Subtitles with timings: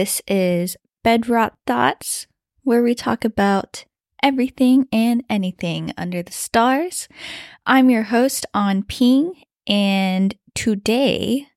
[0.00, 2.26] This is Bedrot Thoughts,
[2.62, 3.84] where we talk about
[4.22, 7.06] everything and anything under the stars.
[7.66, 9.34] I'm your host on Ping,
[9.66, 11.48] and today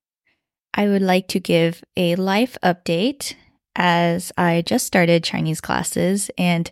[0.73, 3.35] I would like to give a life update
[3.77, 6.29] as I just started Chinese classes.
[6.37, 6.69] And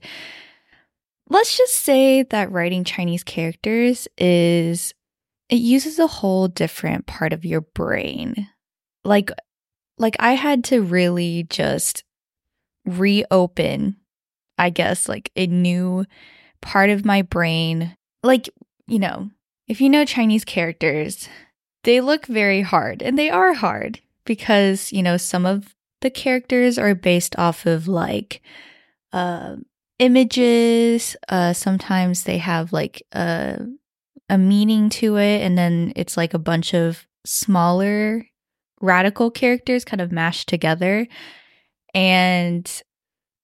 [1.29, 4.93] let's just say that writing Chinese characters is,
[5.47, 8.49] it uses a whole different part of your brain.
[9.05, 9.31] Like,
[10.01, 12.03] like I had to really just
[12.85, 13.97] reopen,
[14.57, 16.05] I guess, like a new
[16.59, 17.95] part of my brain.
[18.23, 18.49] Like,
[18.87, 19.29] you know,
[19.67, 21.29] if you know Chinese characters,
[21.83, 26.79] they look very hard and they are hard because, you know, some of the characters
[26.79, 28.41] are based off of like
[29.13, 29.57] uh,
[29.99, 31.15] images.
[31.29, 33.59] Uh, sometimes they have like a,
[34.29, 38.25] a meaning to it, and then it's like a bunch of smaller
[38.81, 41.07] radical characters kind of mashed together.
[41.93, 42.83] And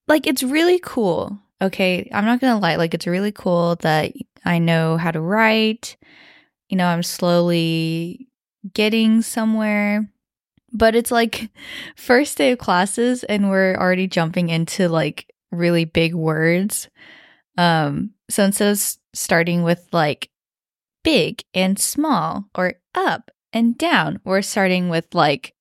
[0.07, 1.37] like, it's really cool.
[1.61, 2.09] Okay.
[2.13, 2.75] I'm not going to lie.
[2.75, 4.13] Like, it's really cool that
[4.45, 5.97] I know how to write.
[6.69, 8.27] You know, I'm slowly
[8.73, 10.09] getting somewhere.
[10.73, 11.49] But it's like
[11.95, 16.89] first day of classes and we're already jumping into like really big words.
[17.57, 20.29] Um so instead of starting with like
[21.03, 25.53] big and small or up and down, we're starting with like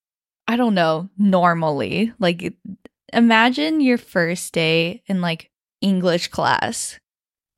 [0.48, 2.12] I don't know, normally.
[2.19, 2.55] Like
[3.12, 6.98] imagine your first day in like English class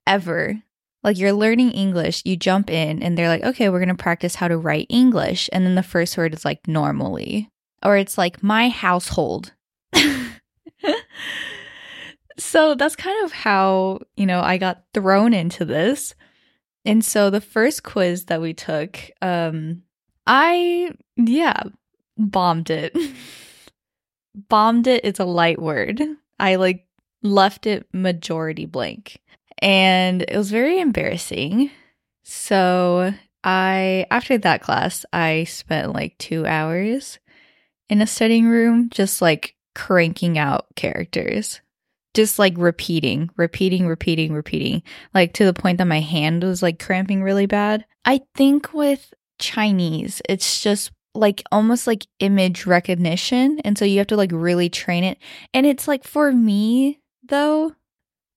[0.07, 0.63] ever
[1.03, 4.35] like you're learning English, you jump in and they're like, okay, we're going to practice
[4.35, 5.49] how to write English.
[5.53, 7.49] And then the first word is like normally,
[7.83, 9.55] or it's like my household.
[12.37, 16.15] so that's kind of how, you know, I got thrown into this.
[16.85, 19.83] And so the first quiz that we took, um,
[20.29, 21.63] I, yeah,
[22.19, 22.97] bombed it.
[24.49, 26.01] bombed it is a light word.
[26.39, 26.87] I like
[27.23, 29.21] left it majority blank
[29.59, 31.71] and it was very embarrassing.
[32.25, 33.13] So
[33.43, 37.19] I, after that class, I spent like two hours
[37.89, 41.61] in a studying room, just like cranking out characters,
[42.15, 44.83] just like repeating, repeating, repeating, repeating,
[45.15, 47.85] like to the point that my hand was like cramping really bad.
[48.05, 53.59] I think with Chinese, it's just like almost like image recognition.
[53.61, 55.19] And so you have to like really train it.
[55.53, 57.73] And it's like for me, though,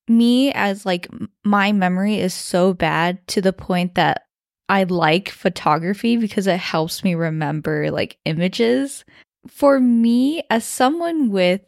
[0.07, 1.07] me as like
[1.43, 4.23] my memory is so bad to the point that
[4.67, 9.03] I like photography because it helps me remember like images.
[9.47, 11.61] For me, as someone with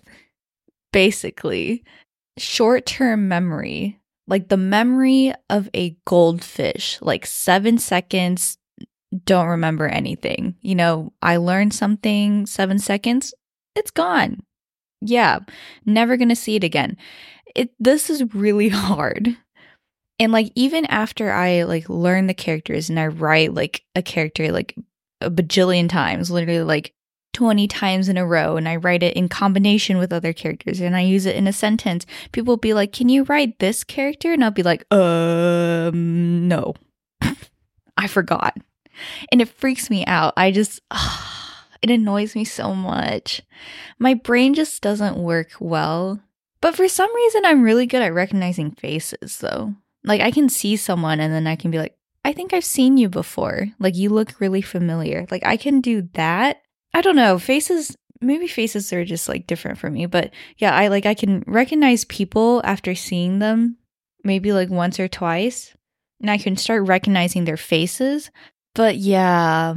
[0.91, 1.83] basically
[2.37, 8.57] short term memory, like the memory of a goldfish, like seven seconds,
[9.25, 10.55] don't remember anything.
[10.61, 13.33] You know, I learned something, seven seconds,
[13.75, 14.43] it's gone.
[15.01, 15.39] Yeah,
[15.85, 16.97] never gonna see it again
[17.55, 19.37] it this is really hard.
[20.19, 24.51] And like even after I like learn the characters and I write like a character
[24.51, 24.75] like
[25.21, 26.93] a bajillion times, literally like
[27.33, 30.95] 20 times in a row and I write it in combination with other characters and
[30.95, 34.31] I use it in a sentence, people will be like, "Can you write this character?"
[34.31, 36.75] and I'll be like, "Um, no."
[37.97, 38.57] I forgot.
[39.31, 40.33] And it freaks me out.
[40.37, 40.79] I just
[41.81, 43.41] it annoys me so much.
[43.99, 46.21] My brain just doesn't work well
[46.63, 49.75] but for some reason, I'm really good at recognizing faces, though.
[50.05, 52.97] Like, I can see someone and then I can be like, I think I've seen
[52.97, 53.67] you before.
[53.79, 55.27] Like, you look really familiar.
[55.29, 56.61] Like, I can do that.
[56.93, 57.37] I don't know.
[57.37, 60.05] Faces, maybe faces are just like different for me.
[60.05, 63.75] But yeah, I like, I can recognize people after seeing them
[64.23, 65.75] maybe like once or twice.
[66.21, 68.31] And I can start recognizing their faces.
[68.75, 69.75] But yeah,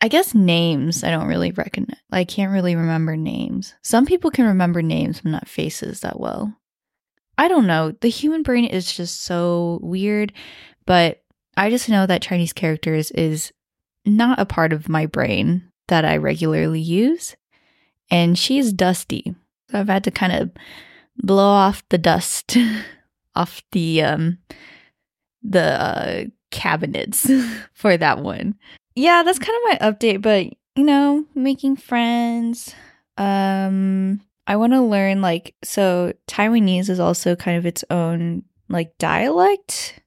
[0.00, 1.98] I guess names I don't really recognize.
[2.10, 3.74] I can't really remember names.
[3.82, 6.54] Some people can remember names, but not faces that well.
[7.36, 7.92] I don't know.
[7.92, 10.32] The human brain is just so weird,
[10.86, 11.22] but
[11.56, 13.52] I just know that Chinese characters is
[14.04, 17.36] not a part of my brain that I regularly use.
[18.10, 19.34] And she's dusty.
[19.70, 20.50] So I've had to kind of
[21.18, 22.56] blow off the dust
[23.34, 24.38] off the um
[25.42, 26.24] the uh,
[26.58, 27.30] cabinets
[27.72, 28.54] for that one
[28.98, 32.74] yeah, that's kind of my update, but you know, making friends.
[33.16, 38.98] Um I want to learn like so Taiwanese is also kind of its own like
[38.98, 40.00] dialect,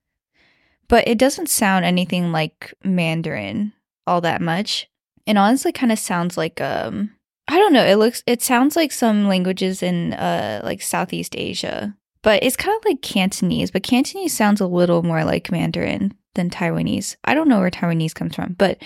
[0.90, 3.72] but it doesn't sound anything like Mandarin
[4.06, 4.90] all that much.
[5.26, 7.12] And honestly kind of sounds like um
[7.48, 11.96] I don't know, it looks it sounds like some languages in uh like Southeast Asia.
[12.24, 16.50] But it's kind of like Cantonese, but Cantonese sounds a little more like Mandarin than
[16.50, 17.16] Taiwanese.
[17.24, 18.82] I don't know where Taiwanese comes from, but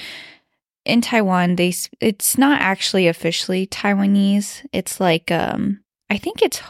[0.85, 4.65] in Taiwan, they it's not actually officially Taiwanese.
[4.71, 6.61] It's like um I think it's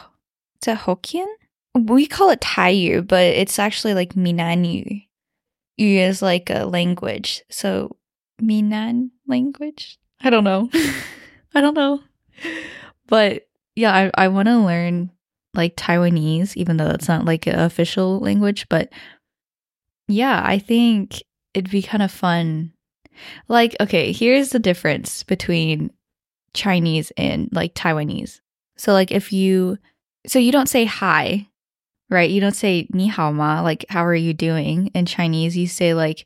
[0.56, 1.26] it's a Hokkien.
[1.74, 5.06] We call it Taiyu, but it's actually like Minnanyu.
[5.76, 7.42] Yu is like a language.
[7.50, 7.96] So
[8.40, 9.98] Minan language?
[10.22, 10.70] I don't know.
[11.54, 12.00] I don't know.
[13.06, 15.10] But yeah, I I want to learn
[15.54, 18.68] like Taiwanese, even though that's not like an official language.
[18.68, 18.90] But
[20.07, 21.23] yeah, I think
[21.53, 22.73] it'd be kind of fun.
[23.47, 25.91] Like, okay, here's the difference between
[26.53, 28.39] Chinese and like Taiwanese.
[28.77, 29.77] So, like, if you,
[30.25, 31.47] so you don't say hi,
[32.09, 32.29] right?
[32.29, 35.55] You don't say ni hao ma, like, how are you doing in Chinese?
[35.55, 36.25] You say, like,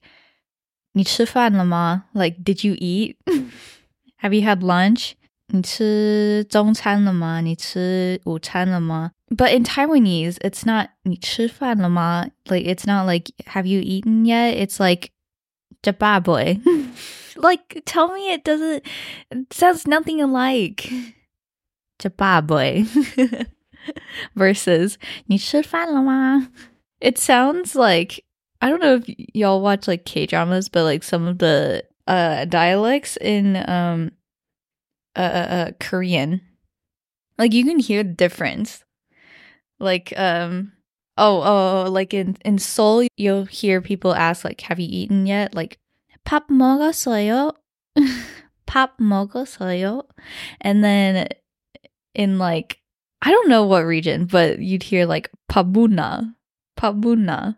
[0.94, 2.02] ni chi fan le ma?
[2.14, 3.18] Like, did you eat?
[4.18, 5.16] Have you had lunch?
[5.48, 7.40] 你吃中餐了吗？
[7.42, 12.28] 你吃午餐了吗 ？but in Taiwanese, it's not 你吃饭了吗?
[12.46, 14.56] Like it's not like have you eaten yet?
[14.56, 15.12] It's like
[15.82, 16.60] 吃饱未?
[17.36, 18.84] like tell me it doesn't
[19.32, 20.90] it sounds nothing alike.
[22.00, 22.86] 吃饱未?
[24.36, 24.96] versus
[25.28, 26.50] 你吃饭了吗?
[27.00, 28.24] It sounds like
[28.62, 32.46] I don't know if y'all watch like K dramas, but like some of the uh
[32.46, 34.12] dialects in um
[35.16, 36.42] uh, uh, uh Korean,
[37.38, 38.84] like you can hear the difference
[39.80, 40.72] like um
[41.18, 45.56] oh oh like in in Seoul you'll hear people ask like have you eaten yet?
[45.56, 45.78] Like
[46.26, 47.54] 밥 먹었어요?
[48.68, 50.04] 밥 먹었어요?
[50.62, 51.28] And then
[52.14, 52.80] in like
[53.22, 56.36] I don't know what region, but you'd hear like pabuna.
[56.78, 57.58] Pabuna.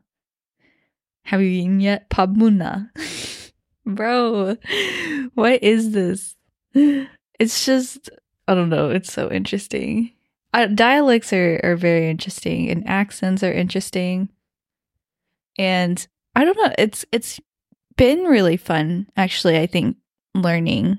[1.23, 2.09] Have you eaten yet?
[2.09, 2.89] Pabuna.
[3.85, 4.57] Bro,
[5.33, 6.35] what is this?
[7.39, 8.09] It's just
[8.47, 10.11] I don't know, it's so interesting
[10.52, 14.28] uh, dialects are, are very interesting and accents are interesting.
[15.58, 17.40] And i don't know it's it's
[17.96, 19.96] been really fun actually i think
[20.34, 20.98] learning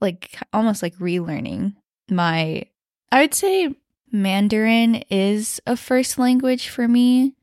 [0.00, 1.74] like almost like relearning
[2.10, 2.64] my
[3.12, 3.74] i would say
[4.10, 7.34] mandarin is a first language for me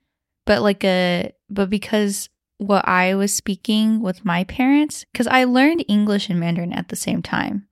[0.45, 5.85] but like a but because what i was speaking with my parents because i learned
[5.87, 7.65] english and mandarin at the same time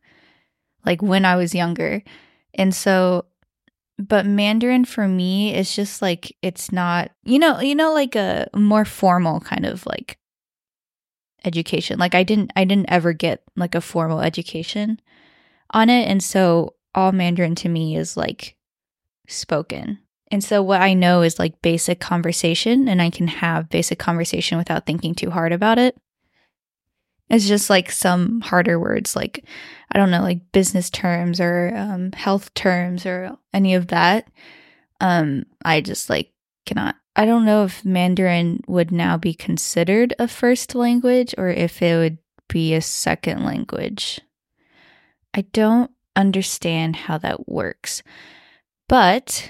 [0.85, 2.01] like when i was younger.
[2.53, 3.25] And so
[3.99, 8.47] but Mandarin for me is just like it's not you know you know like a
[8.55, 10.17] more formal kind of like
[11.45, 11.97] education.
[11.99, 14.99] Like I didn't I didn't ever get like a formal education
[15.71, 18.55] on it and so all Mandarin to me is like
[19.27, 19.99] spoken.
[20.29, 24.57] And so what I know is like basic conversation and I can have basic conversation
[24.57, 25.97] without thinking too hard about it.
[27.29, 29.43] It's just like some harder words, like,
[29.91, 34.27] I don't know, like business terms or um, health terms or any of that.
[34.99, 36.31] Um, I just like
[36.65, 36.95] cannot.
[37.15, 41.97] I don't know if Mandarin would now be considered a first language or if it
[41.97, 42.17] would
[42.47, 44.19] be a second language.
[45.33, 48.03] I don't understand how that works.
[48.87, 49.49] But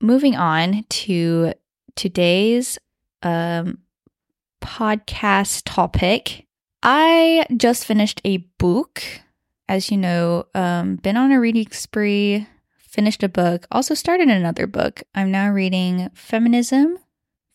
[0.00, 1.54] moving on to
[1.96, 2.78] today's
[3.22, 3.78] um,
[4.62, 6.44] podcast topic
[6.84, 9.02] I just finished a book.
[9.68, 12.46] As you know, um, been on a reading spree,
[12.76, 15.02] finished a book, also started another book.
[15.14, 16.98] I'm now reading Feminism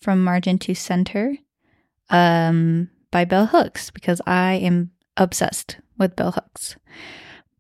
[0.02, 1.38] from Margin to Center
[2.10, 6.78] um, by Bell Hooks because I am obsessed with Bell Hooks.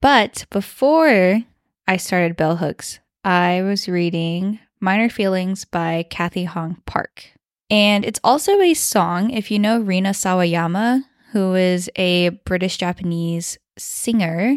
[0.01, 1.41] But before
[1.87, 7.33] I started Bell Hooks, I was reading Minor Feelings by Cathy Hong Park.
[7.69, 9.29] And it's also a song.
[9.29, 11.03] If you know Rina Sawayama,
[11.33, 14.55] who is a British Japanese singer.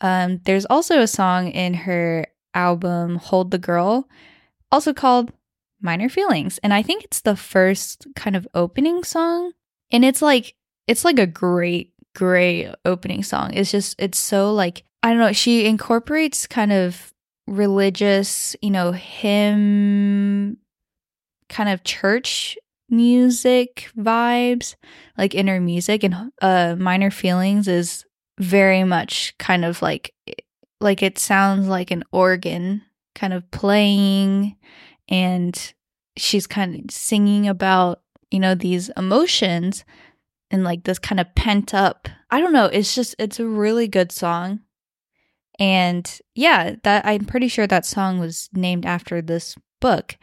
[0.00, 4.08] Um, there's also a song in her album Hold the Girl,
[4.72, 5.32] also called
[5.80, 6.58] Minor Feelings.
[6.58, 9.52] And I think it's the first kind of opening song.
[9.90, 10.54] And it's like
[10.86, 13.54] it's like a great, great opening song.
[13.54, 17.12] It's just it's so like I don't know, she incorporates kind of
[17.46, 20.58] religious, you know, hymn
[21.48, 22.56] kind of church
[22.88, 24.74] music vibes,
[25.16, 28.04] like inner music, and uh, minor feelings is
[28.40, 30.14] very much kind of like
[30.80, 32.82] like it sounds like an organ
[33.14, 34.56] kind of playing
[35.08, 35.74] and
[36.16, 39.84] she's kind of singing about you know these emotions
[40.50, 43.86] and like this kind of pent up i don't know it's just it's a really
[43.86, 44.60] good song
[45.58, 50.16] and yeah that i'm pretty sure that song was named after this book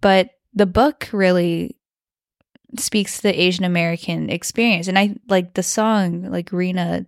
[0.00, 1.76] but the book really
[2.78, 4.88] speaks to the Asian American experience.
[4.88, 7.06] And I like the song like Rina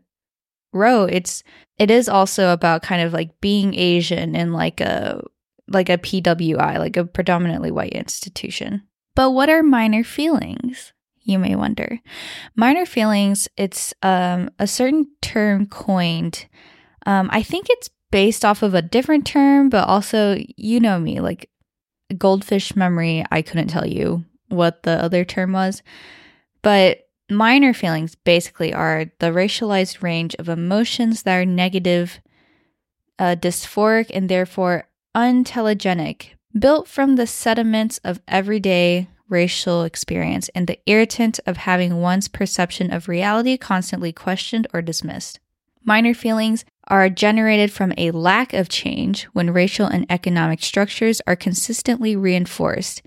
[0.72, 1.42] wrote, it's
[1.78, 5.22] it is also about kind of like being Asian in like a
[5.68, 8.82] like a PWI, like a predominantly white institution.
[9.14, 10.92] But what are minor feelings?
[11.22, 12.00] you may wonder.
[12.56, 16.46] Minor feelings, it's um, a certain term coined.
[17.06, 21.20] Um, I think it's based off of a different term, but also, you know me,
[21.20, 21.50] like
[22.18, 25.82] goldfish memory, I couldn't tell you what the other term was.
[26.62, 32.20] But minor feelings basically are the racialized range of emotions that are negative,
[33.18, 40.78] uh, dysphoric, and therefore untelegenic, built from the sediments of everyday racial experience and the
[40.86, 45.38] irritant of having one's perception of reality constantly questioned or dismissed.
[45.84, 51.36] Minor feelings are generated from a lack of change when racial and economic structures are
[51.36, 53.00] consistently reinforced.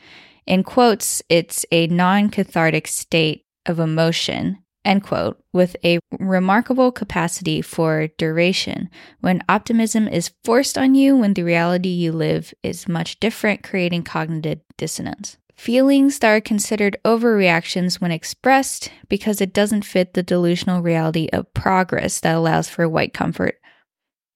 [0.47, 7.61] In quotes, it's a non cathartic state of emotion, end quote, with a remarkable capacity
[7.61, 8.89] for duration
[9.21, 14.03] when optimism is forced on you when the reality you live is much different, creating
[14.03, 15.37] cognitive dissonance.
[15.55, 21.53] Feelings that are considered overreactions when expressed because it doesn't fit the delusional reality of
[21.53, 23.59] progress that allows for white comfort.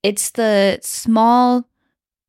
[0.02, 1.68] It's the small,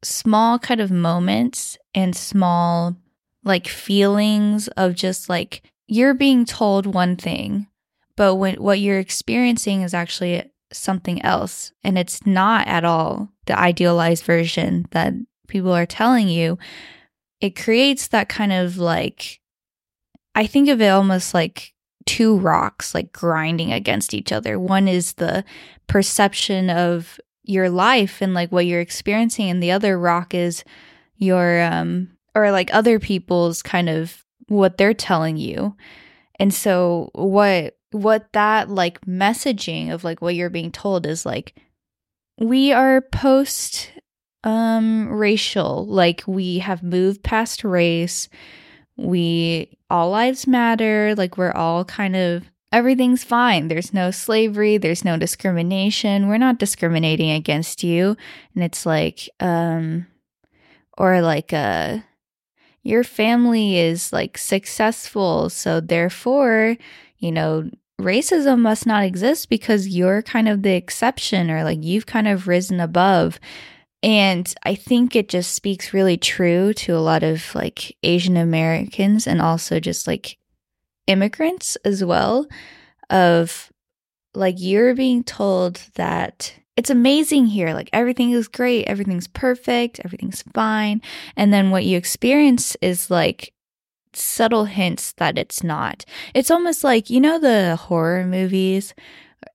[0.03, 2.97] small kind of moments and small
[3.43, 7.67] like feelings of just like you're being told one thing,
[8.15, 13.57] but when what you're experiencing is actually something else and it's not at all the
[13.57, 15.13] idealized version that
[15.47, 16.59] people are telling you
[17.41, 19.39] it creates that kind of like
[20.35, 21.73] I think of it almost like
[22.05, 24.59] two rocks like grinding against each other.
[24.59, 25.43] One is the
[25.87, 30.63] perception of your life and like what you're experiencing and the other rock is
[31.15, 35.75] your um or like other people's kind of what they're telling you.
[36.39, 41.55] And so what what that like messaging of like what you're being told is like
[42.39, 43.91] we are post
[44.43, 45.85] um racial.
[45.85, 48.29] Like we have moved past race.
[48.97, 51.15] We all lives matter.
[51.15, 53.67] Like we're all kind of everything's fine.
[53.67, 54.77] There's no slavery.
[54.77, 56.27] There's no discrimination.
[56.27, 58.15] We're not discriminating against you.
[58.55, 60.07] And it's like um
[60.97, 61.99] or like uh
[62.83, 66.77] your family is like successful so therefore
[67.17, 67.69] you know
[67.99, 72.47] racism must not exist because you're kind of the exception or like you've kind of
[72.47, 73.39] risen above.
[74.01, 79.27] And I think it just speaks really true to a lot of like Asian Americans
[79.27, 80.37] and also just like
[81.05, 82.47] immigrants as well
[83.09, 83.71] of
[84.33, 87.73] like you're being told that it's amazing here.
[87.73, 88.85] Like everything is great.
[88.85, 89.99] Everything's perfect.
[90.05, 91.01] Everything's fine.
[91.35, 93.53] And then what you experience is like
[94.13, 96.05] subtle hints that it's not.
[96.33, 98.93] It's almost like you know the horror movies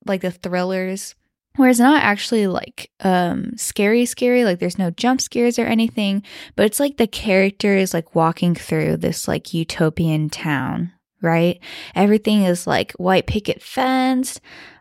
[0.06, 1.14] like the thrillers
[1.56, 6.22] where it's not actually like um scary scary like there's no jump scares or anything
[6.56, 10.92] but it's like the character is like walking through this like utopian town
[11.24, 11.58] right?
[11.94, 14.40] Everything is like white picket fence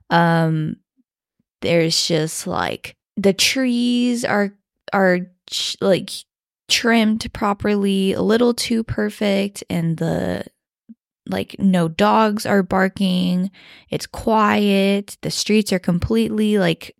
[0.09, 0.75] um
[1.63, 4.53] there's just like the trees are
[4.93, 6.12] are ch- like
[6.70, 10.46] trimmed properly a little too perfect and the
[11.27, 13.50] like no dogs are barking.
[13.89, 15.17] It's quiet.
[15.22, 16.96] The streets are completely like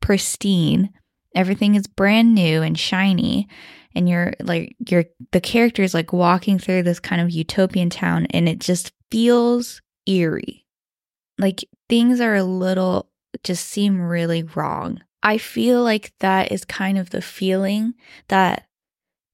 [0.00, 0.90] pristine.
[1.34, 3.48] Everything is brand new and shiny.
[3.94, 8.26] And you're like you're the character is like walking through this kind of utopian town
[8.30, 10.66] and it just feels eerie.
[11.38, 13.10] Like things are a little
[13.42, 17.94] just seem really wrong i feel like that is kind of the feeling
[18.28, 18.66] that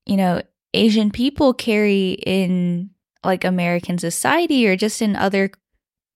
[0.07, 0.41] you know
[0.73, 2.91] asian people carry in
[3.25, 5.51] like American society or just in other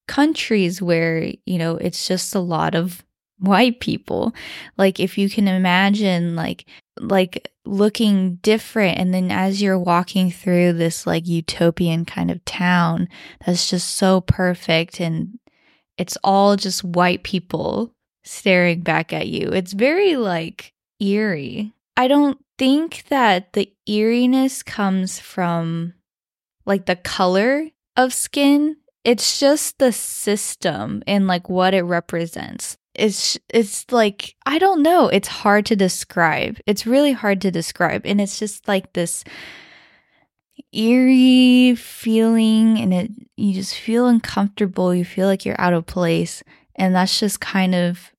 [0.07, 3.05] countries where, you know, it's just a lot of
[3.39, 4.35] white people.
[4.77, 6.67] Like if you can imagine like
[7.01, 13.07] like looking different and then as you're walking through this like utopian kind of town
[13.45, 15.39] that's just so perfect and
[15.99, 17.93] it's all just white people
[18.25, 19.49] staring back at you.
[19.49, 21.73] It's very like eerie.
[21.97, 25.95] I don't think that the eeriness comes from
[26.65, 28.77] like the color of skin.
[29.05, 32.77] It's just the system and like what it represents.
[32.95, 36.59] It's it's like I don't know, it's hard to describe.
[36.67, 39.25] It's really hard to describe and it's just like this
[40.73, 46.43] eerie feeling and it you just feel uncomfortable, you feel like you're out of place
[46.75, 48.13] and that's just kind of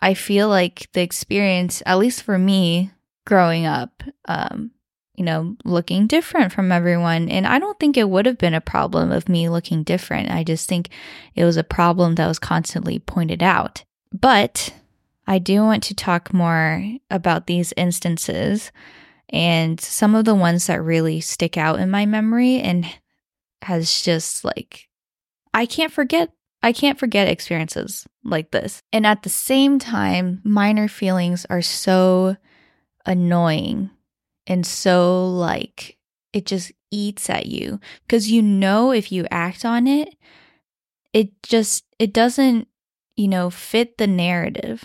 [0.00, 2.90] I feel like the experience at least for me
[3.24, 4.70] growing up um
[5.16, 7.30] you know, looking different from everyone.
[7.30, 10.30] And I don't think it would have been a problem of me looking different.
[10.30, 10.90] I just think
[11.34, 13.82] it was a problem that was constantly pointed out.
[14.12, 14.74] But
[15.26, 18.70] I do want to talk more about these instances
[19.30, 22.86] and some of the ones that really stick out in my memory and
[23.62, 24.88] has just like
[25.52, 26.30] I can't forget
[26.62, 28.82] I can't forget experiences like this.
[28.92, 32.36] And at the same time, minor feelings are so
[33.04, 33.90] annoying
[34.46, 35.96] and so like
[36.32, 40.14] it just eats at you because you know if you act on it,
[41.12, 42.68] it just it doesn't,
[43.16, 44.84] you know, fit the narrative.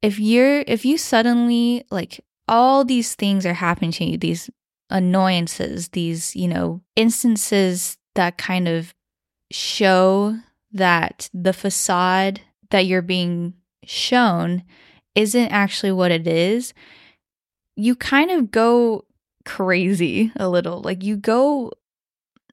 [0.00, 4.50] If you're if you suddenly like all these things are happening to you, these
[4.90, 8.94] annoyances, these, you know, instances that kind of
[9.50, 10.38] show
[10.72, 12.40] that the facade
[12.70, 14.62] that you're being shown
[15.14, 16.74] isn't actually what it is,
[17.76, 19.04] you kind of go
[19.44, 20.80] crazy a little.
[20.80, 21.72] Like you go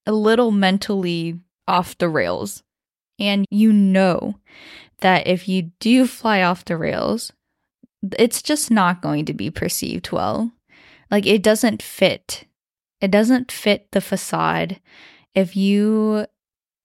[0.06, 2.64] a little mentally off the rails.
[3.18, 4.36] And you know
[5.00, 7.32] that if you do fly off the rails,
[8.18, 10.52] it's just not going to be perceived well.
[11.12, 12.46] Like it doesn't fit.
[13.02, 14.80] It doesn't fit the facade.
[15.34, 16.26] If you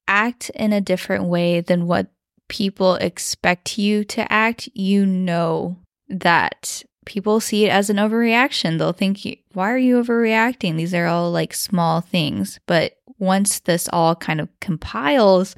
[0.08, 2.08] act in a different way than what
[2.48, 8.78] people expect you to act, you know that people see it as an overreaction.
[8.78, 9.20] They'll think,
[9.52, 10.76] why are you overreacting?
[10.76, 12.60] These are all like small things.
[12.66, 15.54] But once this all kind of compiles,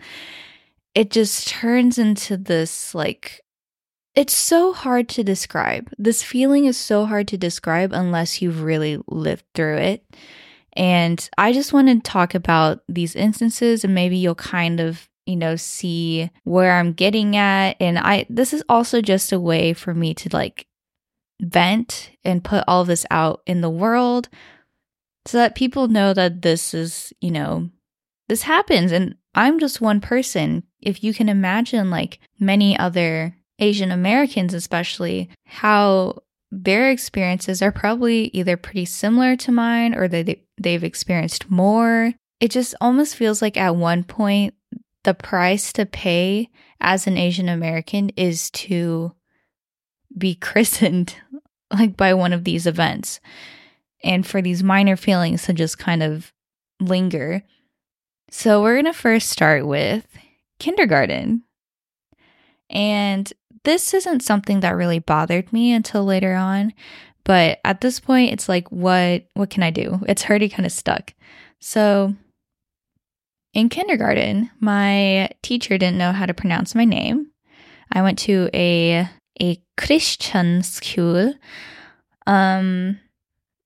[0.95, 3.42] it just turns into this like,
[4.15, 5.91] it's so hard to describe.
[5.99, 10.05] This feeling is so hard to describe unless you've really lived through it.
[10.75, 15.37] And I just want to talk about these instances and maybe you'll kind of, you
[15.37, 17.77] know, see where I'm getting at.
[17.81, 20.67] And I, this is also just a way for me to like
[21.41, 24.29] vent and put all this out in the world
[25.27, 27.71] so that people know that this is, you know,
[28.29, 28.93] this happens.
[28.93, 30.65] And I'm just one person.
[30.81, 38.27] If you can imagine, like many other Asian Americans, especially, how their experiences are probably
[38.35, 42.13] either pretty similar to mine or they they've experienced more.
[42.41, 44.55] It just almost feels like at one point
[45.05, 46.51] the price to pay
[46.81, 49.15] as an Asian American is to
[50.17, 51.17] be christened
[51.73, 53.19] like by one of these events
[54.05, 56.33] and for these minor feelings to just kind of
[56.81, 57.43] linger.
[58.31, 60.07] So we're going to first start with
[60.59, 61.45] kindergarten.
[62.69, 63.31] And
[63.65, 66.73] this isn't something that really bothered me until later on,
[67.25, 70.01] but at this point it's like what what can I do?
[70.09, 71.15] It's already kind of stuck.
[71.61, 72.15] So
[73.55, 77.29] in kindergarten, my teacher didn't know how to pronounce my name.
[77.93, 79.09] I went to a
[79.41, 81.35] a Christian school.
[82.27, 82.99] Um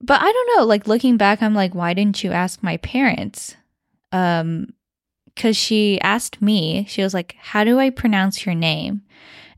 [0.03, 3.57] but I don't know, like looking back I'm like why didn't you ask my parents?
[4.13, 4.75] Um
[5.37, 6.87] cuz she asked me.
[6.89, 9.03] She was like, "How do I pronounce your name?"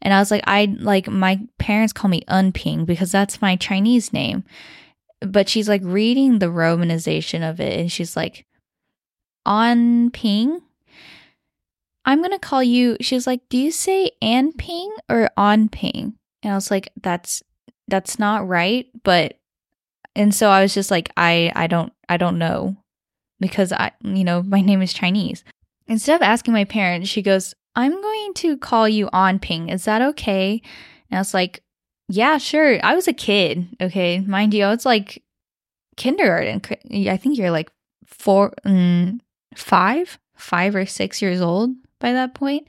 [0.00, 4.12] And I was like, I like my parents call me Unping because that's my Chinese
[4.12, 4.44] name.
[5.20, 8.46] But she's like reading the romanization of it and she's like,
[9.44, 10.62] On Ping?
[12.04, 16.14] I'm gonna call you she's like, Do you say An Ping or On Ping?
[16.42, 17.42] And I was like, That's
[17.88, 19.38] that's not right, but
[20.14, 22.76] and so I was just like, I I don't I don't know.
[23.40, 25.44] Because I you know, my name is Chinese.
[25.88, 29.70] Instead of asking my parents, she goes, I'm going to call you on ping.
[29.70, 30.62] Is that okay?
[31.11, 31.62] And I was like,
[32.09, 32.79] yeah, sure.
[32.85, 33.68] I was a kid.
[33.81, 34.20] Okay.
[34.20, 35.22] Mind you, it's like
[35.96, 36.62] kindergarten.
[37.09, 37.70] I think you're like
[38.07, 39.18] four, mm,
[39.55, 41.70] five, five or six years old
[42.01, 42.68] by that point.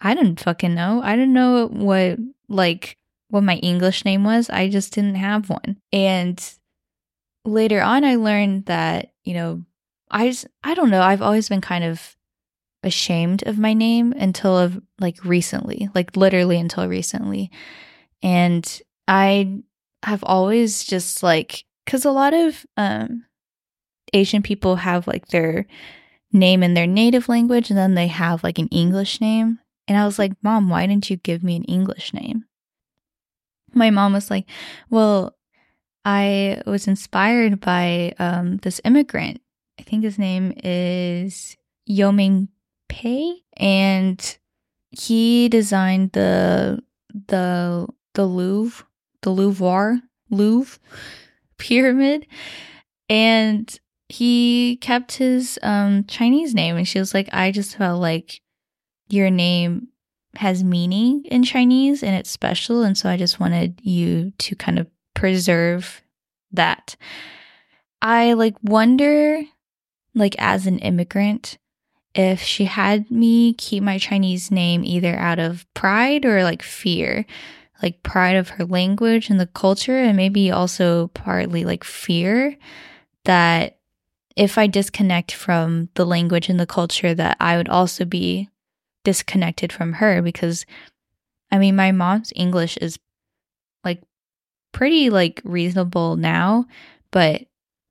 [0.00, 1.00] I didn't fucking know.
[1.02, 2.96] I didn't know what, like,
[3.28, 4.50] what my English name was.
[4.50, 5.78] I just didn't have one.
[5.92, 6.42] And
[7.44, 9.62] later on, I learned that, you know,
[10.10, 11.02] I just, I don't know.
[11.02, 12.16] I've always been kind of
[12.82, 17.50] ashamed of my name until of like recently, like literally until recently.
[18.22, 19.62] And I
[20.02, 23.24] have always just like cuz a lot of um
[24.12, 25.66] Asian people have like their
[26.32, 29.58] name in their native language and then they have like an English name.
[29.88, 32.44] And I was like, "Mom, why didn't you give me an English name?"
[33.74, 34.48] My mom was like,
[34.90, 35.36] "Well,
[36.04, 39.40] I was inspired by um this immigrant.
[39.78, 41.56] I think his name is
[41.88, 42.48] Ieoh Ming
[42.92, 44.38] Pei, and
[44.90, 46.82] he designed the
[47.28, 48.84] the the Louvre,
[49.22, 50.78] the Louvre, Louvre
[51.56, 52.26] pyramid,
[53.08, 56.76] and he kept his um Chinese name.
[56.76, 58.42] And she was like, I just felt like
[59.08, 59.88] your name
[60.36, 64.78] has meaning in Chinese and it's special, and so I just wanted you to kind
[64.78, 66.02] of preserve
[66.52, 66.96] that.
[68.02, 69.42] I like wonder,
[70.14, 71.56] like as an immigrant,
[72.14, 77.24] if she had me keep my Chinese name either out of pride or like fear,
[77.82, 82.56] like pride of her language and the culture, and maybe also partly like fear
[83.24, 83.78] that
[84.36, 88.48] if I disconnect from the language and the culture, that I would also be
[89.04, 90.64] disconnected from her because
[91.50, 92.98] I mean, my mom's English is
[93.84, 94.02] like
[94.72, 96.66] pretty like reasonable now,
[97.10, 97.42] but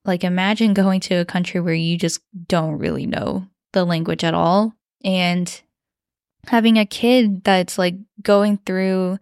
[0.06, 4.34] like imagine going to a country where you just don't really know the language at
[4.34, 4.74] all.
[5.04, 5.62] And
[6.48, 9.18] having a kid that's like going through,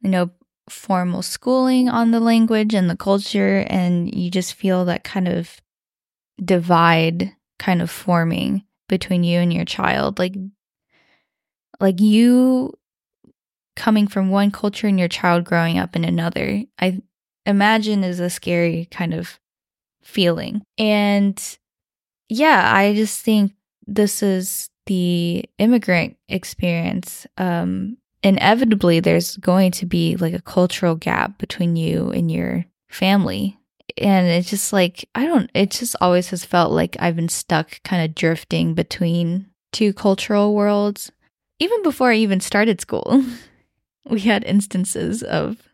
[0.00, 0.30] you know,
[0.70, 5.60] formal schooling on the language and the culture and you just feel that kind of
[6.42, 10.34] divide kind of forming between you and your child like
[11.80, 12.72] like you
[13.76, 17.00] coming from one culture and your child growing up in another i
[17.46, 19.40] imagine is a scary kind of
[20.02, 20.62] feeling.
[20.78, 21.58] And
[22.28, 23.52] yeah i just think
[23.86, 31.38] this is the immigrant experience um inevitably there's going to be like a cultural gap
[31.38, 33.56] between you and your family.
[33.98, 37.82] And it's just like i don't it just always has felt like i've been stuck
[37.82, 41.10] kind of drifting between two cultural worlds
[41.58, 43.24] even before i even started school.
[44.08, 45.68] We had instances of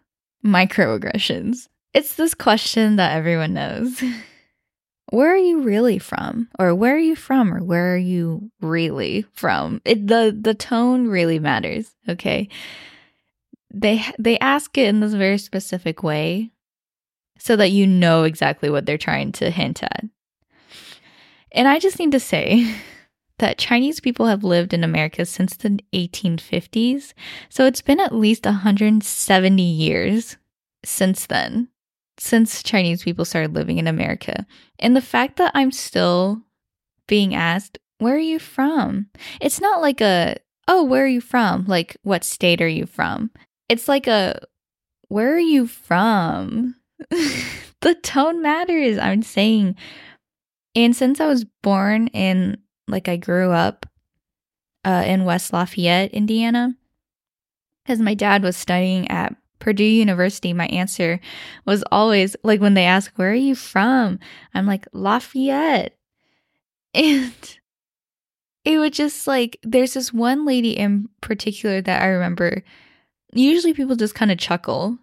[0.45, 1.69] microaggressions.
[1.95, 4.03] It's this question that everyone knows
[5.11, 9.25] where are you really from or where are you from or where are you really
[9.33, 12.49] from it, the the tone really matters okay
[13.73, 16.51] they they ask it in this very specific way
[17.39, 20.05] so that you know exactly what they're trying to hint at.
[21.53, 22.75] And I just need to say
[23.39, 27.13] that Chinese people have lived in America since the 1850s.
[27.49, 30.37] So it's been at least 170 years
[30.85, 31.69] since then,
[32.19, 34.47] since Chinese people started living in America.
[34.79, 36.43] And the fact that I'm still
[37.07, 39.09] being asked, where are you from?
[39.41, 40.37] It's not like a,
[40.69, 41.65] oh, where are you from?
[41.67, 43.31] Like, what state are you from?
[43.69, 44.41] It's like a,
[45.09, 46.77] where are you from?
[47.81, 49.77] the tone matters, I'm saying.
[50.75, 53.87] And since I was born in, like, I grew up
[54.85, 56.77] uh, in West Lafayette, Indiana,
[57.85, 61.21] because my dad was studying at Purdue University, my answer
[61.65, 64.19] was always like when they ask, Where are you from?
[64.55, 65.93] I'm like, Lafayette.
[66.95, 67.59] And
[68.65, 72.65] it would just like, there's this one lady in particular that I remember.
[73.35, 74.99] Usually people just kind of chuckle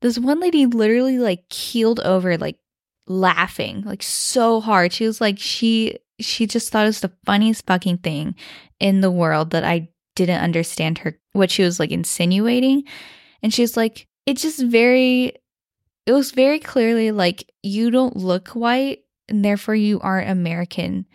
[0.00, 2.58] this one lady literally like keeled over, like
[3.06, 4.92] laughing, like so hard.
[4.92, 8.34] She was like, she she just thought it was the funniest fucking thing
[8.80, 12.84] in the world that I didn't understand her what she was like insinuating.
[13.46, 15.32] And she's like, it's just very
[16.04, 21.06] it was very clearly like you don't look white and therefore you aren't American.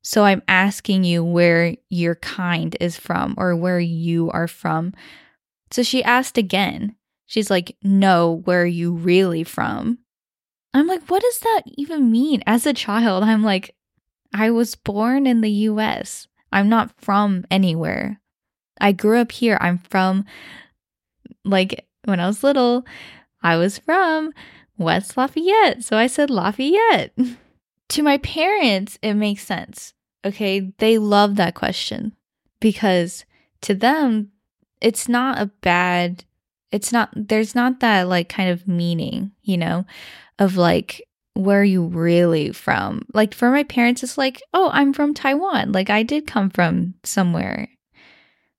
[0.00, 4.94] So I'm asking you where your kind is from or where you are from.
[5.72, 6.94] So she asked again.
[7.26, 9.98] She's like, No, where are you really from?
[10.72, 12.44] I'm like, What does that even mean?
[12.46, 13.74] As a child, I'm like,
[14.32, 16.28] I was born in the US.
[16.52, 18.20] I'm not from anywhere.
[18.80, 19.58] I grew up here.
[19.60, 20.24] I'm from,
[21.44, 22.84] like, when I was little,
[23.42, 24.32] I was from
[24.78, 25.84] West Lafayette.
[25.84, 27.16] So I said Lafayette.
[27.88, 29.94] to my parents, it makes sense.
[30.24, 30.72] Okay.
[30.78, 32.14] They love that question
[32.60, 33.24] because
[33.62, 34.30] to them,
[34.80, 36.24] it's not a bad
[36.72, 39.84] it's not there's not that like kind of meaning, you know,
[40.38, 41.02] of like
[41.34, 43.02] where are you really from?
[43.12, 46.94] Like for my parents it's like, "Oh, I'm from Taiwan." Like I did come from
[47.02, 47.68] somewhere.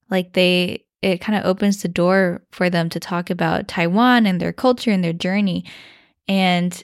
[0.10, 4.40] Like they it kind of opens the door for them to talk about Taiwan and
[4.40, 5.66] their culture and their journey.
[6.28, 6.84] And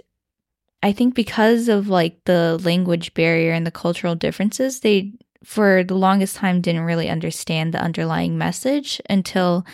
[0.81, 5.95] I think because of like the language barrier and the cultural differences, they for the
[5.95, 9.65] longest time didn't really understand the underlying message until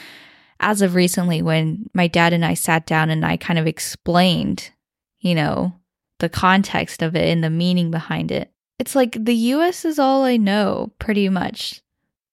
[0.59, 4.71] as of recently when my dad and I sat down and I kind of explained,
[5.19, 5.73] you know,
[6.19, 8.51] the context of it and the meaning behind it.
[8.79, 11.82] It's like the US is all I know, pretty much.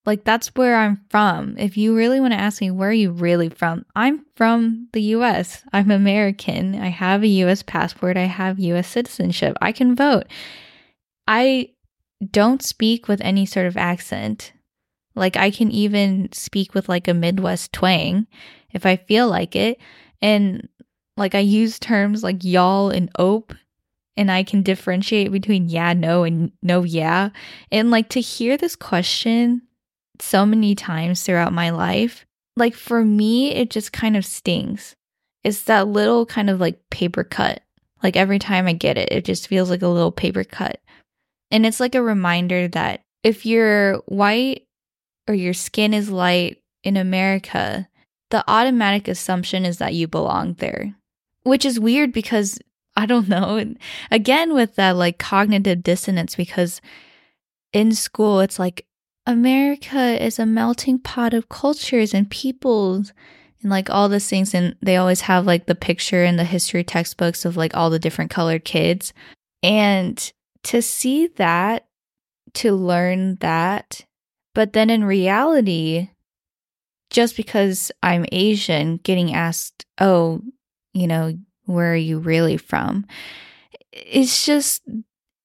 [0.06, 1.56] Like that's where I'm from.
[1.58, 5.02] If you really want to ask me where are you really from, I'm from the
[5.02, 5.62] US.
[5.72, 6.74] I'm American.
[6.80, 8.16] I have a US passport.
[8.16, 9.56] I have US citizenship.
[9.60, 10.24] I can vote.
[11.28, 11.70] I
[12.30, 14.52] don't speak with any sort of accent.
[15.14, 18.26] Like I can even speak with like a Midwest twang
[18.72, 19.78] if I feel like it.
[20.22, 20.68] And
[21.16, 23.54] like I use terms like y'all and ope
[24.16, 27.30] and I can differentiate between yeah, no, and no, yeah.
[27.70, 29.62] And like to hear this question
[30.22, 34.94] so many times throughout my life, like for me, it just kind of stings.
[35.44, 37.62] It's that little kind of like paper cut.
[38.02, 40.80] Like every time I get it, it just feels like a little paper cut.
[41.50, 44.66] And it's like a reminder that if you're white
[45.28, 47.88] or your skin is light in America,
[48.30, 50.94] the automatic assumption is that you belong there.
[51.42, 52.58] Which is weird because
[52.96, 53.74] I don't know.
[54.10, 56.80] Again, with that like cognitive dissonance, because
[57.72, 58.86] in school, it's like
[59.30, 63.12] America is a melting pot of cultures and peoples
[63.62, 64.54] and like all these things.
[64.54, 67.98] And they always have like the picture in the history textbooks of like all the
[67.98, 69.12] different colored kids.
[69.62, 70.32] And
[70.64, 71.86] to see that,
[72.54, 74.04] to learn that,
[74.54, 76.10] but then in reality,
[77.10, 80.42] just because I'm Asian, getting asked, oh,
[80.92, 83.06] you know, where are you really from?
[83.92, 84.82] It's just,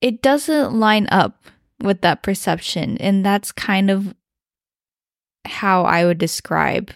[0.02, 1.46] it doesn't line up
[1.86, 2.98] with that perception.
[2.98, 4.14] And that's kind of
[5.46, 6.92] how I would describe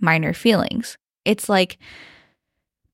[0.00, 0.96] minor feelings.
[1.24, 1.78] It's like,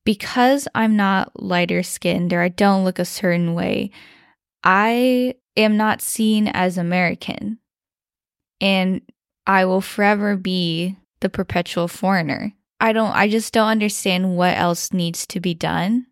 [0.05, 3.91] because I'm not lighter skinned or I don't look a certain way,
[4.65, 7.59] I am not seen as American.
[8.61, 9.03] And
[9.47, 12.53] I will forever be the perpetual foreigner.
[12.81, 16.07] I don't, I just don't understand what else needs to be done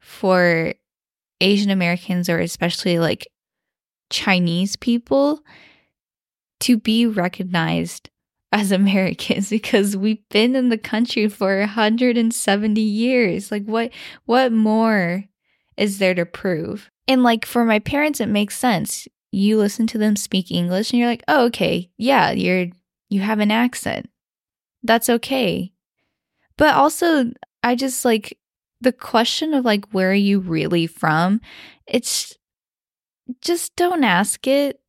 [0.00, 0.74] for
[1.40, 3.28] Asian Americans or especially like
[4.12, 5.42] Chinese people
[6.60, 8.10] to be recognized
[8.52, 13.50] as Americans because we've been in the country for 170 years.
[13.50, 13.90] Like what
[14.26, 15.24] what more
[15.76, 16.90] is there to prove?
[17.08, 19.08] And like for my parents it makes sense.
[19.32, 21.90] You listen to them speak English and you're like, "Oh, okay.
[21.96, 22.66] Yeah, you're
[23.08, 24.10] you have an accent.
[24.82, 25.72] That's okay."
[26.58, 27.30] But also,
[27.62, 28.38] I just like
[28.82, 31.40] the question of like, where are you really from?
[31.86, 32.36] It's
[33.40, 34.80] just don't ask it.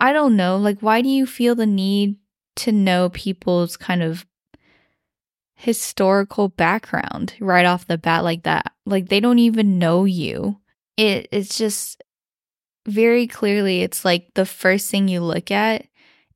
[0.00, 0.56] I don't know.
[0.56, 2.16] Like, why do you feel the need
[2.56, 4.26] to know people's kind of
[5.54, 8.72] historical background right off the bat like that?
[8.84, 10.60] Like, they don't even know you.
[10.96, 12.02] It, it's just
[12.86, 15.86] very clearly, it's like the first thing you look at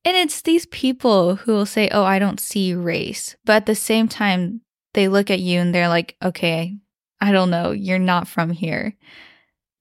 [0.04, 3.36] and it's these people who will say, Oh, I don't see race.
[3.44, 4.62] But at the same time,
[4.94, 6.78] they look at you and they're like, Okay,
[7.20, 7.72] I don't know.
[7.72, 8.96] You're not from here.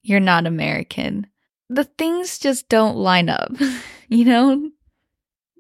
[0.02, 1.28] You're not American.
[1.70, 3.52] The things just don't line up.
[4.10, 4.72] you know,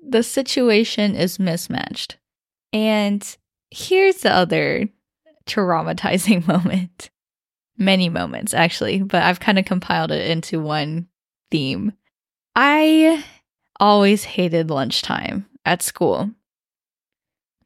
[0.07, 2.17] the situation is mismatched.
[2.73, 3.25] And
[3.69, 4.87] here's the other
[5.45, 7.09] traumatizing moment.
[7.77, 11.07] Many moments, actually, but I've kind of compiled it into one
[11.49, 11.93] theme.
[12.55, 13.23] I
[13.79, 16.29] always hated lunchtime at school.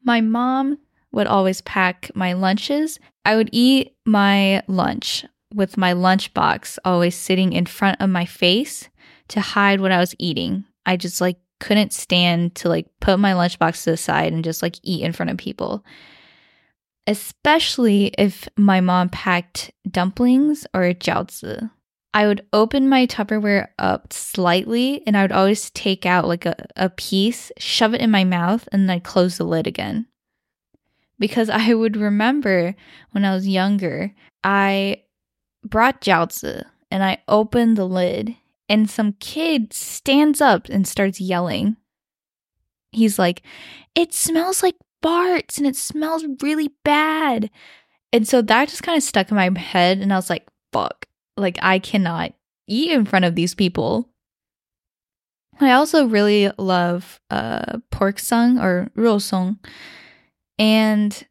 [0.04, 0.78] My mom
[1.10, 3.00] would always pack my lunches.
[3.24, 8.88] I would eat my lunch with my lunchbox always sitting in front of my face
[9.28, 10.64] to hide what I was eating.
[10.84, 14.62] I just like couldn't stand to like put my lunchbox to the side and just
[14.62, 15.84] like eat in front of people.
[17.06, 21.70] Especially if my mom packed dumplings or jiaozi.
[22.12, 26.54] I would open my Tupperware up slightly and I would always take out like a,
[26.76, 30.06] a piece, shove it in my mouth, and then I'd close the lid again.
[31.18, 32.74] Because I would remember
[33.10, 34.14] when I was younger,
[34.44, 35.03] I
[35.64, 38.36] brought jiaozi and I open the lid
[38.68, 41.76] and some kid stands up and starts yelling.
[42.92, 43.42] He's like,
[43.94, 47.50] It smells like farts and it smells really bad.
[48.12, 51.06] And so that just kind of stuck in my head and I was like, fuck.
[51.36, 52.32] Like, I cannot
[52.68, 54.08] eat in front of these people.
[55.60, 59.58] I also really love uh, pork sung or song,
[60.58, 61.26] And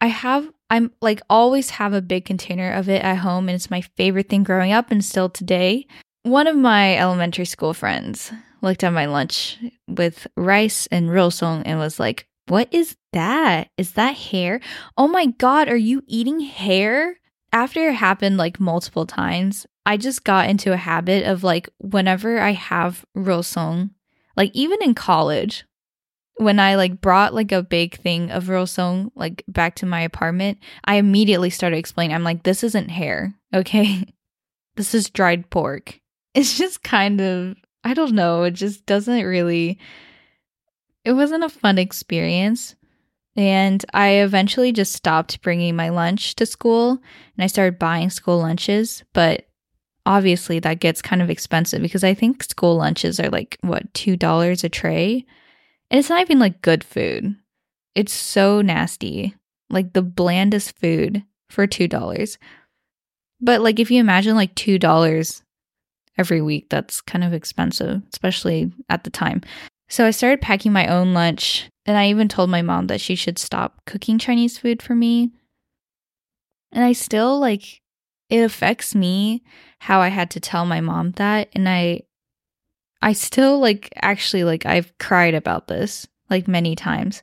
[0.00, 3.48] I have, I'm like always have a big container of it at home.
[3.48, 5.86] And it's my favorite thing growing up and still today.
[6.22, 11.78] One of my elementary school friends looked at my lunch with rice and song and
[11.78, 13.68] was like, What is that?
[13.76, 14.60] Is that hair?
[14.96, 17.16] Oh my God, are you eating hair?
[17.56, 22.38] after it happened like multiple times, I just got into a habit of like whenever
[22.38, 23.90] I have rousong,
[24.36, 25.64] like even in college,
[26.36, 30.58] when I like brought like a big thing of rousong like back to my apartment,
[30.84, 32.14] I immediately started explaining.
[32.14, 34.04] I'm like, this isn't hair, okay?
[34.76, 36.00] this is dried pork.
[36.34, 39.78] It's just kind of I don't know, it just doesn't really
[41.04, 42.74] it wasn't a fun experience.
[43.36, 48.38] And I eventually just stopped bringing my lunch to school and I started buying school
[48.38, 49.04] lunches.
[49.12, 49.46] But
[50.06, 54.64] obviously, that gets kind of expensive because I think school lunches are like, what, $2
[54.64, 55.26] a tray?
[55.90, 57.36] And it's not even like good food.
[57.94, 59.34] It's so nasty.
[59.70, 62.38] Like the blandest food for $2.
[63.40, 65.42] But like if you imagine like $2
[66.18, 69.42] every week, that's kind of expensive, especially at the time.
[69.88, 73.14] So I started packing my own lunch and I even told my mom that she
[73.14, 75.30] should stop cooking Chinese food for me.
[76.72, 77.80] And I still like
[78.28, 79.42] it affects me
[79.78, 82.02] how I had to tell my mom that and I
[83.06, 87.22] I still like actually like I've cried about this like many times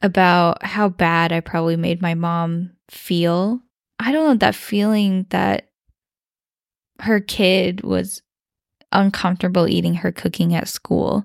[0.00, 3.60] about how bad I probably made my mom feel
[3.98, 5.68] I don't know, that feeling that
[7.00, 8.22] her kid was
[8.92, 11.24] uncomfortable eating her cooking at school.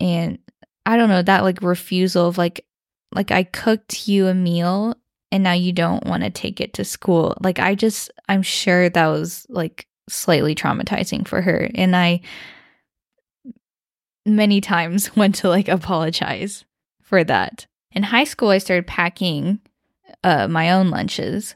[0.00, 0.38] And
[0.86, 2.64] I don't know, that like refusal of like,
[3.12, 4.96] like I cooked you a meal
[5.30, 7.36] and now you don't want to take it to school.
[7.42, 11.68] Like I just, I'm sure that was like slightly traumatizing for her.
[11.74, 12.20] And I
[14.24, 16.64] many times went to like apologize
[17.02, 17.66] for that.
[17.92, 19.60] In high school, I started packing
[20.22, 21.54] uh, my own lunches,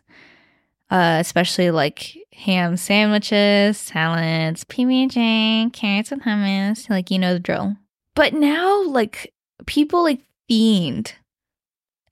[0.91, 6.89] uh, especially like ham sandwiches, salads, PB and J, carrots and hummus.
[6.89, 7.77] Like you know the drill.
[8.15, 9.33] But now, like
[9.67, 11.15] people like fiend.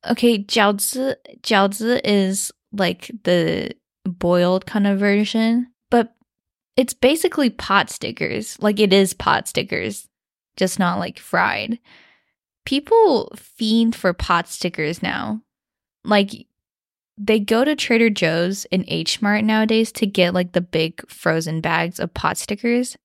[0.08, 3.72] Okay, jiaozi jiaozi is like the
[4.04, 5.68] boiled kind of version,
[6.80, 8.56] it's basically pot stickers.
[8.58, 10.08] Like it is pot stickers,
[10.56, 11.78] just not like fried.
[12.64, 15.42] People fiend for pot stickers now.
[16.04, 16.46] Like
[17.18, 21.60] they go to Trader Joe's and H Mart nowadays to get like the big frozen
[21.60, 22.96] bags of pot stickers.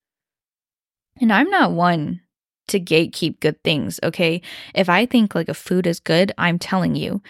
[1.19, 2.21] And I'm not one
[2.69, 4.41] to gatekeep good things, okay?
[4.73, 7.21] If I think like a food is good, I'm telling you.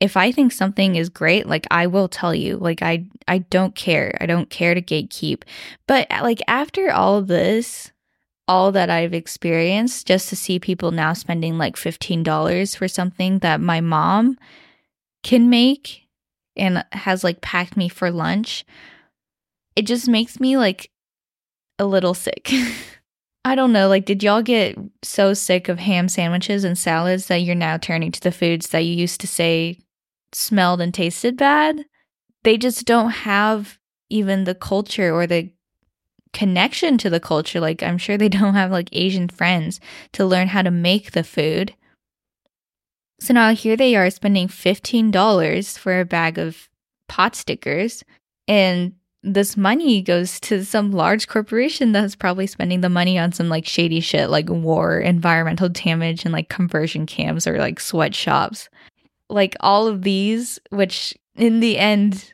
[0.00, 2.56] If I think something is great, like I will tell you.
[2.56, 4.16] Like I I don't care.
[4.20, 5.42] I don't care to gatekeep.
[5.86, 7.92] But uh, like after all this,
[8.48, 13.60] all that I've experienced just to see people now spending like $15 for something that
[13.60, 14.38] my mom
[15.22, 16.02] can make
[16.56, 18.64] and has like packed me for lunch,
[19.74, 20.90] it just makes me like
[21.78, 22.50] a little sick.
[23.44, 27.42] I don't know, like, did y'all get so sick of ham sandwiches and salads that
[27.42, 29.78] you're now turning to the foods that you used to say
[30.32, 31.84] smelled and tasted bad?
[32.44, 35.50] They just don't have even the culture or the
[36.32, 37.60] connection to the culture.
[37.60, 39.80] Like, I'm sure they don't have like Asian friends
[40.12, 41.74] to learn how to make the food.
[43.20, 46.68] So now here they are spending $15 for a bag of
[47.08, 48.04] pot stickers.
[48.46, 53.48] And this money goes to some large corporation that's probably spending the money on some
[53.48, 58.68] like shady shit like war, environmental damage, and like conversion camps or like sweatshops.
[59.28, 62.32] Like all of these, which in the end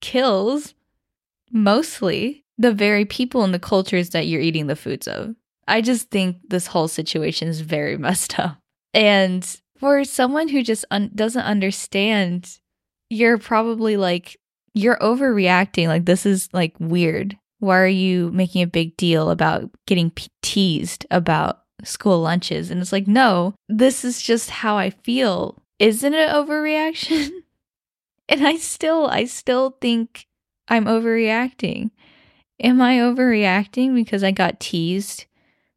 [0.00, 0.74] kills
[1.50, 5.34] mostly the very people and the cultures that you're eating the foods of.
[5.66, 8.58] I just think this whole situation is very messed up.
[8.92, 9.44] And
[9.78, 12.58] for someone who just un- doesn't understand,
[13.10, 14.38] you're probably like,
[14.74, 15.88] you're overreacting.
[15.88, 17.36] Like, this is like weird.
[17.58, 22.70] Why are you making a big deal about getting teased about school lunches?
[22.70, 25.62] And it's like, no, this is just how I feel.
[25.78, 27.30] Isn't it overreaction?
[28.28, 30.26] and I still, I still think
[30.68, 31.90] I'm overreacting.
[32.60, 35.26] Am I overreacting because I got teased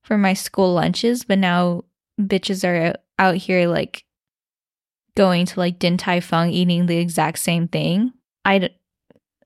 [0.03, 1.83] for my school lunches, but now
[2.19, 4.05] bitches are out here like
[5.15, 8.13] going to like Din Tai Fung eating the exact same thing.
[8.45, 8.69] I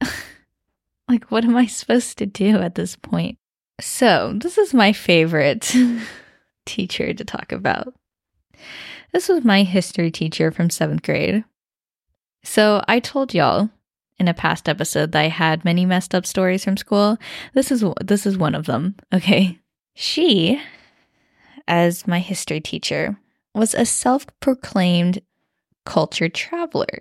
[1.07, 3.37] like what am I supposed to do at this point?
[3.79, 5.73] So, this is my favorite
[6.65, 7.95] teacher to talk about.
[9.11, 11.43] This was my history teacher from 7th grade.
[12.43, 13.69] So, I told y'all
[14.17, 17.17] in a past episode that I had many messed up stories from school.
[17.53, 19.59] This is this is one of them, okay?
[19.93, 20.61] She
[21.67, 23.17] as my history teacher
[23.53, 25.21] was a self proclaimed
[25.85, 26.99] culture traveler.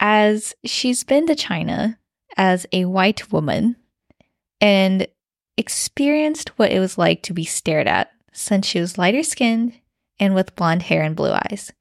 [0.00, 1.98] As she's been to China
[2.36, 3.76] as a white woman
[4.60, 5.06] and
[5.56, 9.72] experienced what it was like to be stared at since she was lighter skinned
[10.18, 11.72] and with blonde hair and blue eyes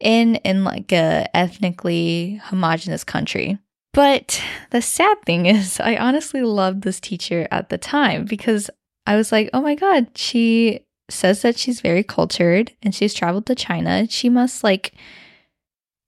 [0.00, 3.58] in in like a ethnically homogenous country.
[3.92, 8.68] But the sad thing is I honestly loved this teacher at the time because
[9.06, 13.46] I was like, "Oh my god, she says that she's very cultured and she's traveled
[13.46, 14.06] to China.
[14.08, 14.94] She must like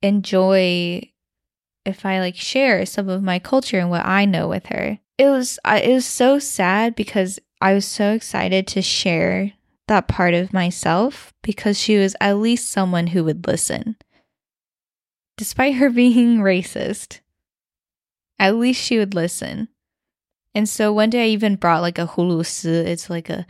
[0.03, 1.03] enjoy
[1.85, 4.99] if I like share some of my culture and what I know with her.
[5.19, 9.53] It was it was so sad because I was so excited to share
[9.89, 13.97] that part of myself because she was at least someone who would listen.
[15.37, 17.21] Despite her being racist,
[18.39, 19.69] at least she would listen.
[20.55, 22.67] And so one day I even brought like a hulusi.
[22.67, 23.47] It's like a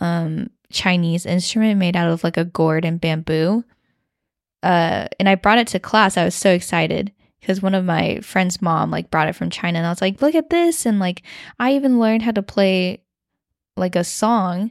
[0.00, 3.64] um Chinese instrument made out of like a gourd and bamboo.
[4.62, 6.16] Uh, and I brought it to class.
[6.16, 9.78] I was so excited because one of my friend's mom like brought it from China,
[9.78, 11.22] and I was like, "Look at this!" And like,
[11.58, 13.02] I even learned how to play
[13.76, 14.70] like a song.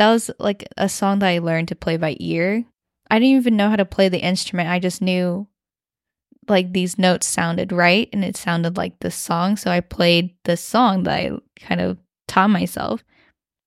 [0.00, 2.64] That was like a song that I learned to play by ear.
[3.10, 4.70] I didn't even know how to play the instrument.
[4.70, 5.46] I just knew
[6.48, 9.58] like these notes sounded right and it sounded like the song.
[9.58, 13.04] So I played the song that I kind of taught myself.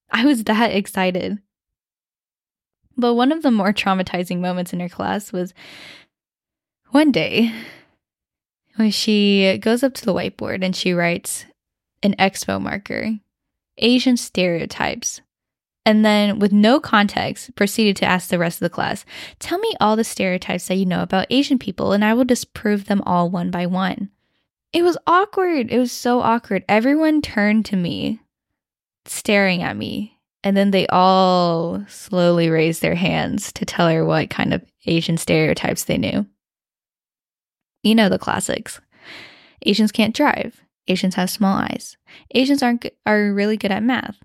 [0.10, 1.38] I was that excited.
[2.98, 5.54] But one of the more traumatizing moments in her class was
[6.90, 7.54] One day,
[8.78, 11.46] when she goes up to the whiteboard and she writes
[12.02, 13.20] an expo marker,
[13.78, 15.22] Asian stereotypes,
[15.86, 19.06] and then with no context proceeded to ask the rest of the class,
[19.40, 22.86] Tell me all the stereotypes that you know about Asian people, and I will disprove
[22.86, 24.10] them all one by one.
[24.72, 25.72] It was awkward.
[25.72, 26.64] It was so awkward.
[26.68, 28.22] Everyone turned to me,
[29.06, 34.30] staring at me, and then they all slowly raised their hands to tell her what
[34.30, 36.26] kind of Asian stereotypes they knew.
[37.84, 38.80] You know the classics.
[39.66, 40.62] Asians can't drive.
[40.88, 41.98] Asians have small eyes.
[42.32, 44.18] Asians aren't are really good at math.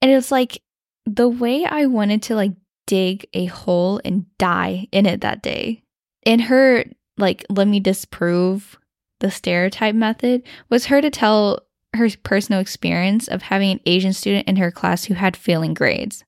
[0.00, 0.60] And it was like
[1.06, 2.52] the way I wanted to like
[2.86, 5.82] dig a hole and die in it that day.
[6.24, 6.84] In her
[7.16, 8.78] like let me disprove
[9.20, 11.60] the stereotype method was her to tell
[11.94, 16.24] her personal experience of having an Asian student in her class who had failing grades.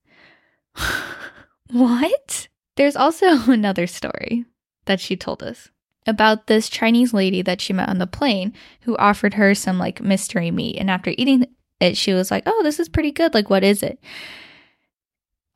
[1.71, 2.47] what?
[2.75, 4.45] There's also another story
[4.85, 5.69] that she told us
[6.05, 10.01] about this Chinese lady that she met on the plane who offered her some like
[10.01, 10.77] mystery meat.
[10.77, 11.45] And after eating
[11.81, 13.33] it, she was like, Oh, this is pretty good.
[13.33, 13.99] Like, what is it?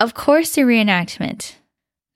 [0.02, 1.58] Of course, the reenactment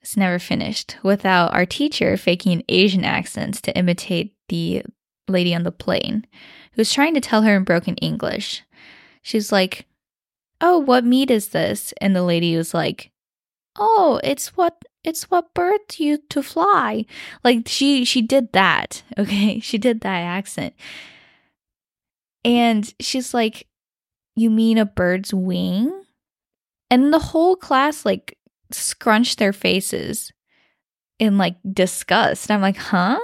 [0.02, 4.82] is never finished without our teacher faking an Asian accents to imitate the
[5.28, 6.26] lady on the plane
[6.72, 8.64] who was trying to tell her in broken English.
[9.22, 9.86] She's like,
[10.60, 11.94] Oh, what meat is this?
[12.02, 13.12] And the lady was like,
[13.78, 17.06] Oh, it's what it's what birds use to fly.
[17.44, 19.04] Like she she did that.
[19.20, 19.60] Okay.
[19.60, 20.74] She did that accent.
[22.44, 23.68] And she's like,
[24.36, 26.05] You mean a bird's wing?
[26.90, 28.38] And the whole class like
[28.72, 30.32] scrunched their faces
[31.20, 32.52] in like disgust.
[32.52, 33.20] I'm like, huh?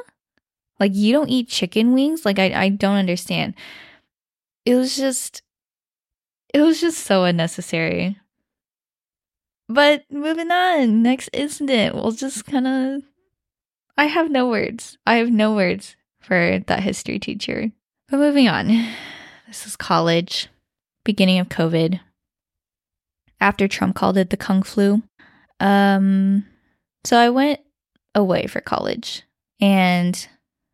[0.79, 2.25] Like you don't eat chicken wings?
[2.25, 3.53] Like I, I don't understand.
[4.65, 5.43] It was just
[6.53, 8.17] it was just so unnecessary.
[9.69, 11.95] But moving on, next incident.
[11.95, 13.03] We'll just kind of.
[13.97, 14.97] I have no words.
[15.05, 17.71] I have no words for that history teacher.
[18.09, 18.67] But moving on.
[19.47, 20.47] This is college,
[21.03, 21.99] beginning of COVID
[23.41, 25.03] after Trump called it the Kung flu.
[25.59, 26.45] Um,
[27.03, 27.59] so I went
[28.15, 29.23] away for college,
[29.59, 30.27] and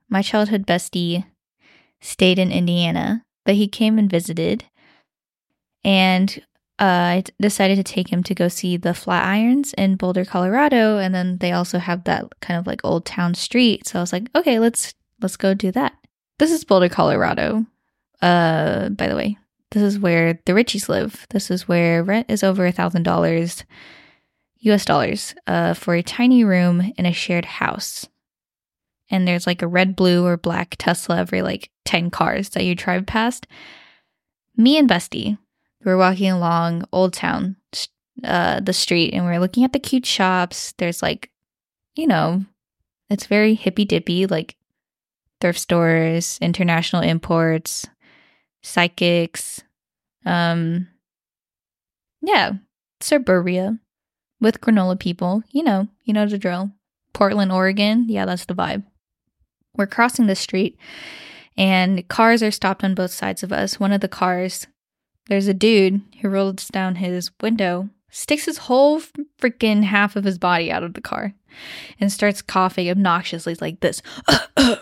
[0.09, 1.25] my childhood bestie
[2.01, 4.65] stayed in Indiana, but he came and visited,
[5.83, 6.43] and
[6.79, 11.15] uh, I decided to take him to go see the Flatirons in Boulder, Colorado, and
[11.15, 13.87] then they also have that kind of like old town street.
[13.87, 15.93] So I was like, okay, let's let's go do that.
[16.37, 17.65] This is Boulder, Colorado.
[18.21, 19.37] Uh, by the way,
[19.71, 21.27] this is where the Richies live.
[21.29, 23.63] This is where rent is over a thousand dollars
[24.59, 28.07] US dollars uh, for a tiny room in a shared house.
[29.09, 32.75] And there's like a red, blue, or black Tesla every like 10 cars that you
[32.75, 33.47] drive past.
[34.55, 35.37] Me and we
[35.85, 37.55] were walking along Old Town,
[38.23, 40.73] uh, the street, and we are looking at the cute shops.
[40.77, 41.29] There's like,
[41.95, 42.43] you know,
[43.09, 44.55] it's very hippy dippy, like
[45.39, 47.87] thrift stores, international imports,
[48.67, 49.61] psychics,
[50.25, 50.87] um,
[52.21, 52.53] yeah,
[53.01, 53.79] suburbia
[54.39, 55.43] with granola people.
[55.51, 56.71] You know, you know the drill.
[57.13, 58.05] Portland, Oregon.
[58.07, 58.83] Yeah, that's the vibe.
[59.75, 60.77] We're crossing the street
[61.57, 63.79] and cars are stopped on both sides of us.
[63.79, 64.67] One of the cars,
[65.27, 69.01] there's a dude who rolls down his window, sticks his whole
[69.41, 71.33] freaking half of his body out of the car,
[71.99, 74.03] and starts coughing obnoxiously like this.
[74.57, 74.79] it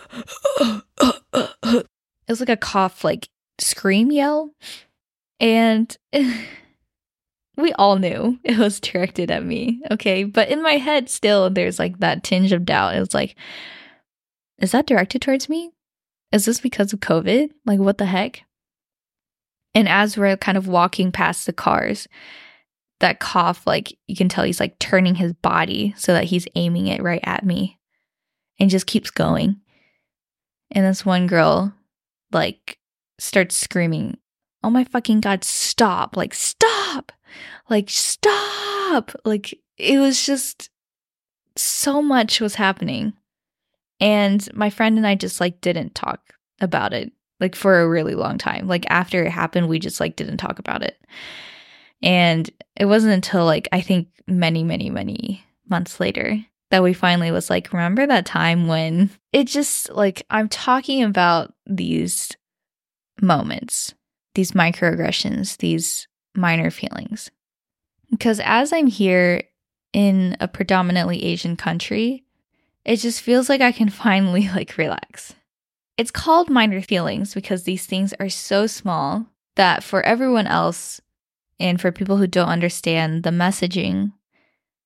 [2.28, 3.28] was like a cough, like
[3.58, 4.50] scream yell.
[5.40, 5.96] And
[7.56, 9.82] we all knew it was directed at me.
[9.90, 10.24] Okay.
[10.24, 12.94] But in my head, still, there's like that tinge of doubt.
[12.96, 13.36] It was like,
[14.58, 15.70] is that directed towards me?
[16.32, 17.50] Is this because of COVID?
[17.64, 18.42] Like, what the heck?
[19.74, 22.08] And as we're kind of walking past the cars,
[23.00, 26.86] that cough, like, you can tell he's like turning his body so that he's aiming
[26.86, 27.78] it right at me
[28.58, 29.60] and just keeps going.
[30.70, 31.74] And this one girl,
[32.32, 32.78] like,
[33.18, 34.18] starts screaming,
[34.62, 36.16] Oh my fucking God, stop!
[36.16, 37.12] Like, stop!
[37.70, 39.12] Like, stop!
[39.24, 40.70] Like, it was just
[41.56, 43.12] so much was happening.
[44.00, 48.14] And my friend and I just like didn't talk about it like for a really
[48.14, 48.66] long time.
[48.66, 50.98] Like, after it happened, we just like didn't talk about it.
[52.02, 57.30] And it wasn't until like, I think many, many, many months later that we finally
[57.30, 62.32] was like, remember that time when it just like, I'm talking about these
[63.20, 63.94] moments,
[64.34, 67.30] these microaggressions, these minor feelings.
[68.10, 69.42] Because as I'm here
[69.92, 72.24] in a predominantly Asian country,
[72.84, 75.34] it just feels like I can finally like relax.
[75.96, 81.00] It's called minor feelings because these things are so small that for everyone else
[81.58, 84.12] and for people who don't understand the messaging,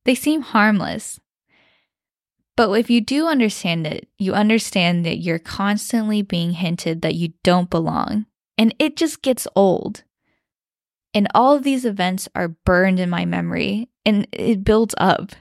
[0.04, 1.19] they seem harmless.
[2.60, 7.32] But if you do understand it, you understand that you're constantly being hinted that you
[7.42, 8.26] don't belong.
[8.58, 10.04] And it just gets old.
[11.14, 15.32] And all of these events are burned in my memory and it builds up.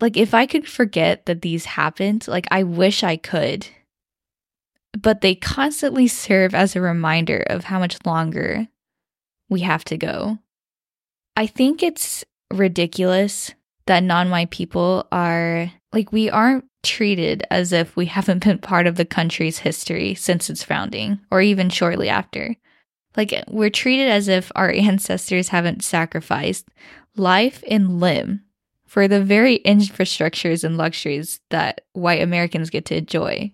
[0.00, 3.66] Like, if I could forget that these happened, like, I wish I could.
[4.96, 8.68] But they constantly serve as a reminder of how much longer
[9.48, 10.38] we have to go.
[11.34, 13.50] I think it's ridiculous
[13.86, 18.86] that non white people are like, we aren't treated as if we haven't been part
[18.86, 22.54] of the country's history since its founding or even shortly after.
[23.16, 26.68] Like, we're treated as if our ancestors haven't sacrificed
[27.16, 28.42] life and limb
[28.86, 33.52] for the very infrastructures and luxuries that white Americans get to enjoy.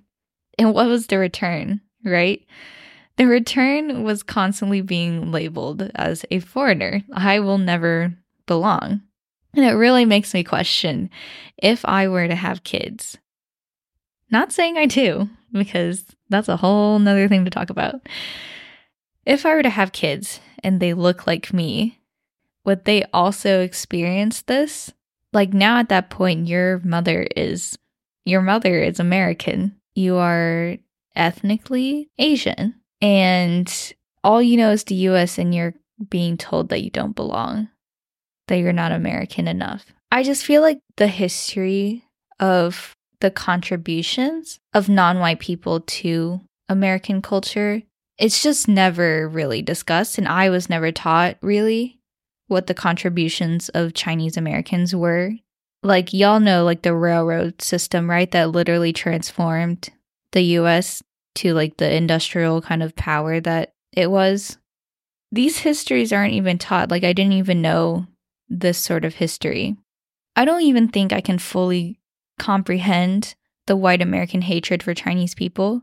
[0.59, 2.45] And what was the return, right?
[3.16, 7.03] The return was constantly being labeled as a foreigner.
[7.12, 8.14] I will never
[8.47, 9.03] belong.
[9.55, 11.11] And it really makes me question
[11.59, 13.19] if I were to have kids.
[14.31, 18.09] Not saying I do, because that's a whole nother thing to talk about.
[19.27, 22.01] If I were to have kids and they look like me,
[22.65, 24.93] would they also experience this?
[25.33, 27.79] Like now at that point, your mother is
[28.25, 29.77] your mother is American.
[29.95, 30.77] You are
[31.15, 32.75] ethnically Asian.
[33.01, 33.93] And
[34.23, 35.75] all you know is the US and you're
[36.09, 37.69] being told that you don't belong
[38.53, 39.87] that you're not American enough.
[40.11, 42.05] I just feel like the history
[42.39, 47.81] of the contributions of non white people to American culture,
[48.19, 50.19] it's just never really discussed.
[50.19, 51.99] And I was never taught really
[52.49, 55.33] what the contributions of Chinese Americans were.
[55.83, 58.31] Like, y'all know, like the railroad system, right?
[58.33, 59.89] That literally transformed
[60.33, 61.03] the US
[61.37, 64.59] to like the industrial kind of power that it was.
[65.35, 66.91] These histories aren't even taught.
[66.91, 68.07] Like, I didn't even know
[68.61, 69.77] this sort of history.
[70.37, 72.01] I don't even think I can fully
[72.39, 73.35] comprehend
[73.67, 75.83] the white American hatred for Chinese people,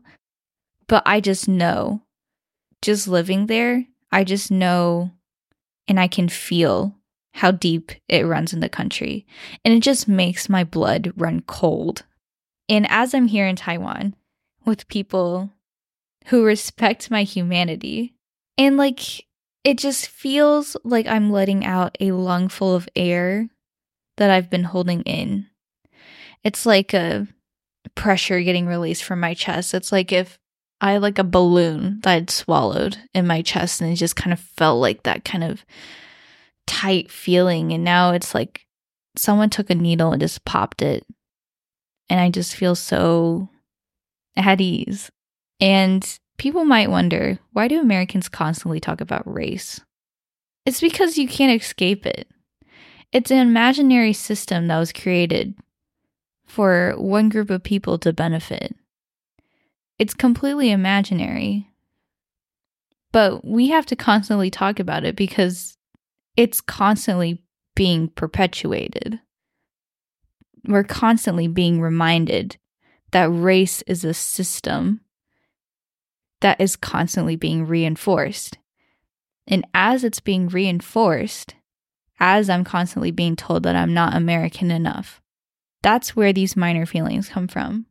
[0.86, 2.02] but I just know,
[2.82, 5.12] just living there, I just know
[5.88, 6.94] and I can feel
[7.32, 9.26] how deep it runs in the country.
[9.64, 12.04] And it just makes my blood run cold.
[12.68, 14.14] And as I'm here in Taiwan
[14.64, 15.50] with people
[16.26, 18.14] who respect my humanity,
[18.58, 19.24] and like
[19.64, 23.48] it just feels like I'm letting out a lungful of air
[24.16, 25.46] that I've been holding in.
[26.42, 27.26] It's like a
[27.94, 29.74] pressure getting released from my chest.
[29.74, 30.38] It's like if
[30.80, 34.40] I like a balloon that I'd swallowed in my chest and it just kind of
[34.40, 35.64] felt like that kind of
[36.66, 37.72] tight feeling.
[37.72, 38.66] And now it's like
[39.16, 41.04] someone took a needle and just popped it.
[42.08, 43.48] And I just feel so
[44.36, 45.10] at ease.
[45.60, 49.82] And People might wonder why do Americans constantly talk about race?
[50.64, 52.28] It's because you can't escape it.
[53.12, 55.54] It's an imaginary system that was created
[56.46, 58.74] for one group of people to benefit.
[59.98, 61.68] It's completely imaginary.
[63.12, 65.76] But we have to constantly talk about it because
[66.38, 69.20] it's constantly being perpetuated.
[70.64, 72.56] We're constantly being reminded
[73.10, 75.02] that race is a system
[76.40, 78.58] that is constantly being reinforced.
[79.46, 81.54] And as it's being reinforced,
[82.18, 85.20] as I'm constantly being told that I'm not American enough,
[85.82, 87.86] that's where these minor feelings come from.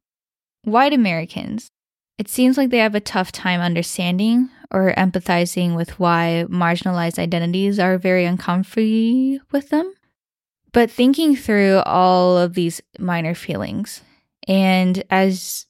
[0.63, 1.71] White Americans,
[2.17, 7.79] it seems like they have a tough time understanding or empathizing with why marginalized identities
[7.79, 9.93] are very uncomfy with them.
[10.71, 14.01] But thinking through all of these minor feelings,
[14.47, 15.65] and as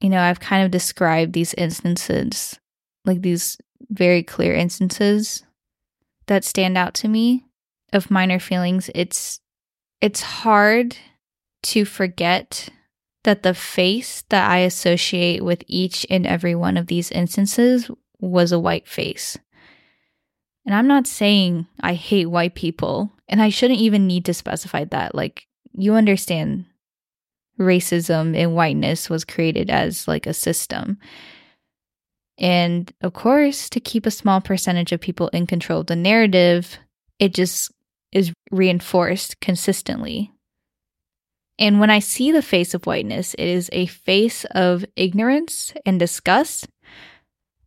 [0.00, 2.58] you know, I've kind of described these instances,
[3.04, 3.58] like these
[3.90, 5.44] very clear instances
[6.26, 7.44] that stand out to me
[7.92, 8.90] of minor feelings.
[8.94, 9.40] It's
[10.00, 10.96] it's hard
[11.62, 12.68] to forget
[13.24, 17.90] that the face that I associate with each and every one of these instances
[18.20, 19.36] was a white face.
[20.64, 24.84] And I'm not saying I hate white people, and I shouldn't even need to specify
[24.84, 25.14] that.
[25.14, 26.66] Like, you understand
[27.58, 30.98] racism and whiteness was created as like a system.
[32.38, 36.78] And of course, to keep a small percentage of people in control of the narrative,
[37.18, 37.72] it just
[38.12, 40.32] is reinforced consistently.
[41.58, 45.98] And when I see the face of whiteness, it is a face of ignorance and
[45.98, 46.68] disgust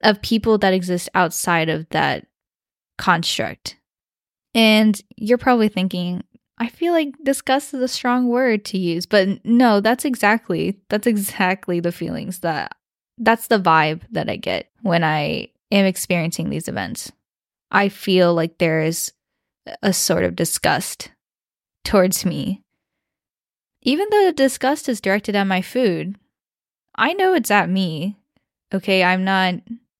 [0.03, 2.27] of people that exist outside of that
[2.97, 3.77] construct.
[4.53, 6.23] And you're probably thinking,
[6.59, 11.07] I feel like disgust is a strong word to use, but no, that's exactly that's
[11.07, 12.75] exactly the feelings that
[13.17, 17.11] that's the vibe that I get when I am experiencing these events.
[17.71, 19.13] I feel like there is
[19.83, 21.11] a sort of disgust
[21.85, 22.61] towards me
[23.81, 26.15] Even though the disgust is directed at my food,
[26.95, 28.17] I know it's at me.
[28.73, 29.55] Okay, I'm not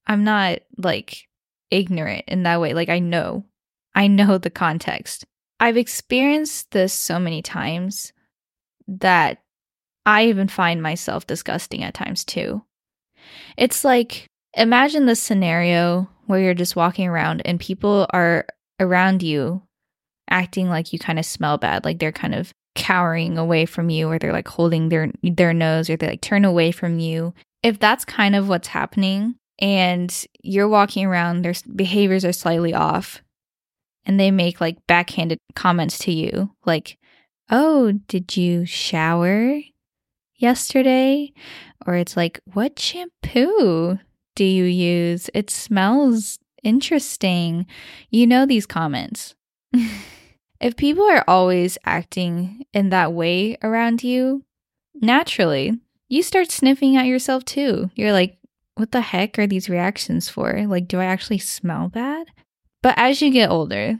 [0.07, 1.28] I'm not like
[1.72, 2.74] ignorant in that way.
[2.74, 3.45] Like I know.
[3.95, 5.26] I know the context.
[5.60, 8.14] I've experienced this so many times
[8.88, 9.39] that
[10.05, 12.64] I even find myself disgusting at times too.
[13.57, 18.45] It's like imagine this scenario where you're just walking around and people are
[18.80, 19.62] around you
[20.30, 24.10] acting like you kind of smell bad, like they're kind of cowering away from you
[24.10, 27.34] or they're like holding their their nose or they like turn away from you.
[27.62, 33.22] If that's kind of what's happening and you're walking around their behaviors are slightly off
[34.06, 36.97] and they make like backhanded comments to you like,
[37.50, 39.60] "Oh, did you shower
[40.36, 41.34] yesterday?"
[41.86, 44.00] Or it's like, "What shampoo
[44.36, 45.30] do you use?
[45.34, 47.66] It smells interesting."
[48.10, 49.36] You know these comments.
[50.60, 54.43] if people are always acting in that way around you,
[54.95, 57.91] naturally, you start sniffing at yourself too.
[57.95, 58.39] You're like,
[58.76, 60.66] what the heck are these reactions for?
[60.66, 62.28] Like, do I actually smell bad?
[62.82, 64.00] But as you get older,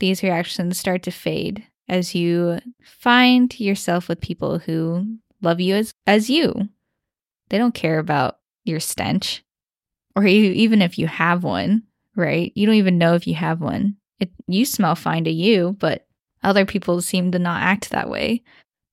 [0.00, 5.92] these reactions start to fade as you find yourself with people who love you as,
[6.06, 6.68] as you.
[7.48, 9.42] They don't care about your stench,
[10.14, 12.52] or you, even if you have one, right?
[12.54, 13.96] You don't even know if you have one.
[14.20, 16.06] It, you smell fine to you, but
[16.42, 18.42] other people seem to not act that way.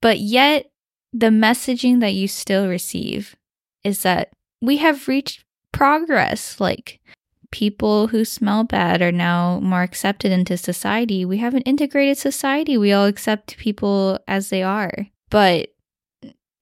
[0.01, 0.71] But yet,
[1.11, 3.35] the messaging that you still receive
[3.83, 4.31] is that
[4.61, 6.59] we have reached progress.
[6.59, 6.99] Like,
[7.55, 11.23] people who smell bad are now more accepted into society.
[11.23, 12.77] We have an integrated society.
[12.77, 14.91] We all accept people as they are.
[15.29, 15.73] But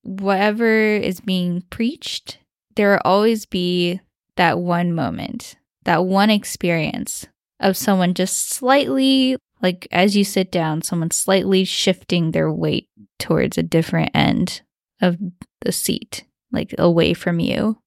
[0.04, 2.38] whatever is being preached,
[2.76, 4.02] there will always be
[4.36, 7.26] that one moment, that one experience
[7.60, 12.88] of someone just slightly, like as you sit down, someone slightly shifting their weight
[13.18, 14.62] towards a different end
[15.02, 15.18] of
[15.62, 17.80] the seat, like away from you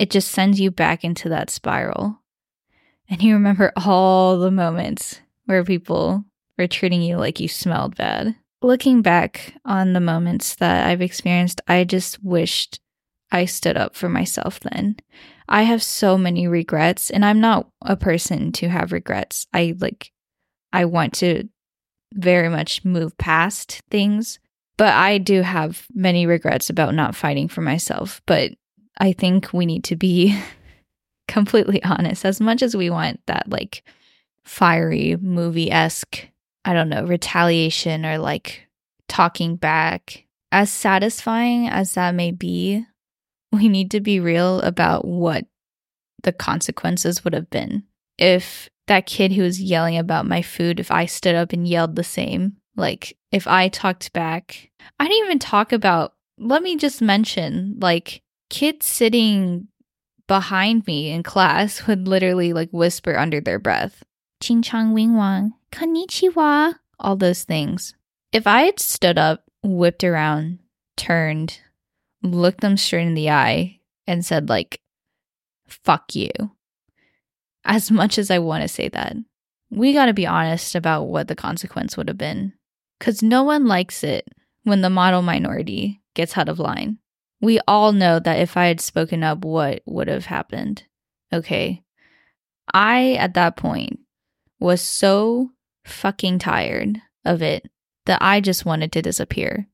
[0.00, 2.18] it just sends you back into that spiral.
[3.10, 6.24] And you remember all the moments where people
[6.56, 8.34] were treating you like you smelled bad.
[8.62, 12.80] Looking back on the moments that I've experienced, I just wished
[13.30, 14.96] I stood up for myself then.
[15.50, 19.46] I have so many regrets, and I'm not a person to have regrets.
[19.52, 20.12] I like,
[20.72, 21.46] I want to
[22.14, 24.38] very much move past things,
[24.78, 28.22] but I do have many regrets about not fighting for myself.
[28.24, 28.52] But
[29.00, 30.38] I think we need to be
[31.28, 32.24] completely honest.
[32.24, 33.82] As much as we want that like
[34.44, 36.28] fiery movie esque,
[36.64, 38.68] I don't know, retaliation or like
[39.08, 42.84] talking back, as satisfying as that may be,
[43.52, 45.46] we need to be real about what
[46.22, 47.84] the consequences would have been.
[48.18, 51.96] If that kid who was yelling about my food, if I stood up and yelled
[51.96, 57.00] the same, like if I talked back, I didn't even talk about, let me just
[57.00, 59.68] mention, like, kids sitting
[60.26, 64.02] behind me in class would literally like whisper under their breath,
[64.42, 67.94] Ching Chong Wing Wang, Konnichiwa, all those things.
[68.32, 70.58] If I had stood up, whipped around,
[70.96, 71.58] turned,
[72.22, 74.80] looked them straight in the eye, and said, like,
[75.66, 76.30] fuck you,
[77.64, 79.16] as much as I want to say that,
[79.70, 82.52] we got to be honest about what the consequence would have been.
[82.98, 84.28] Because no one likes it
[84.64, 86.98] when the model minority gets out of line
[87.40, 90.84] we all know that if I had spoken up, what would have happened.
[91.32, 91.82] Okay.
[92.72, 94.00] I, at that point,
[94.58, 95.50] was so
[95.84, 97.70] fucking tired of it
[98.06, 99.66] that I just wanted to disappear.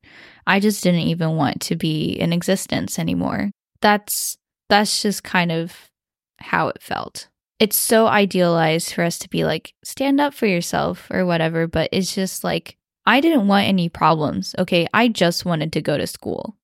[0.47, 3.51] I just didn't even want to be in existence anymore.
[3.81, 4.37] That's
[4.69, 5.91] that's just kind of
[6.39, 7.29] how it felt.
[7.59, 11.89] It's so idealized for us to be like stand up for yourself or whatever, but
[11.93, 14.55] it's just like I didn't want any problems.
[14.59, 16.57] Okay, I just wanted to go to school.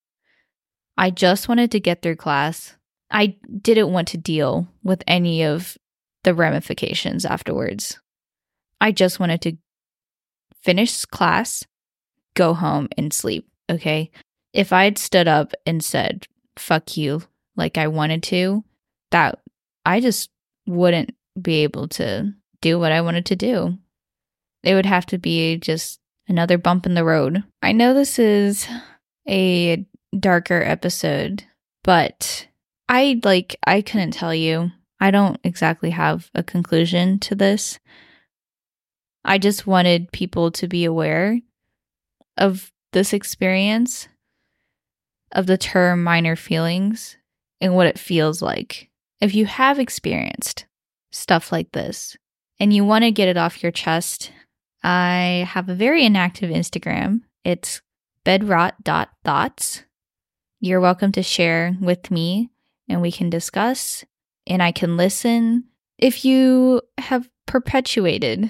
[0.97, 2.77] I just wanted to get through class.
[3.11, 5.77] I didn't want to deal with any of
[6.25, 7.99] the ramifications afterwards.
[8.81, 9.57] I just wanted to
[10.63, 11.65] finish class,
[12.35, 13.49] go home, and sleep.
[13.71, 14.11] Okay.
[14.53, 16.27] If I had stood up and said,
[16.57, 17.23] fuck you,
[17.57, 18.65] like I wanted to,
[19.11, 19.41] that
[19.85, 20.31] I just
[20.67, 23.79] wouldn't be able to do what I wanted to do.
[24.63, 27.43] It would have to be just another bump in the road.
[27.63, 28.67] I know this is
[29.29, 29.85] a
[30.19, 31.45] darker episode,
[31.85, 32.49] but
[32.89, 34.71] I like I couldn't tell you.
[35.01, 37.81] I don't exactly have a conclusion to this.
[39.25, 41.41] I just wanted people to be aware
[42.37, 44.09] of this experience
[45.33, 47.17] of the term minor feelings
[47.61, 48.91] and what it feels like.
[49.21, 50.67] If you have experienced
[51.11, 52.17] stuff like this
[52.61, 54.33] and you want to get it off your chest,
[54.83, 57.23] I have a very inactive Instagram.
[57.45, 57.81] It's
[58.25, 59.85] bedrot.thoughts.
[60.65, 62.49] You're welcome to share with me
[62.89, 64.05] and we can discuss
[64.47, 65.65] and I can listen.
[65.99, 68.49] If you have perpetuated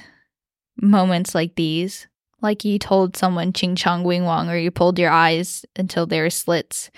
[0.77, 2.07] moments like these,
[2.43, 6.25] like you told someone ching chong wing wong, or you pulled your eyes until there
[6.25, 6.91] were slits,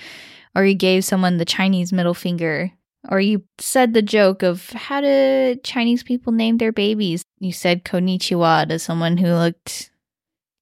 [0.52, 2.72] or you gave someone the Chinese middle finger,
[3.08, 7.22] or you said the joke of how do Chinese people name their babies?
[7.38, 9.92] You said konnichiwa to someone who looked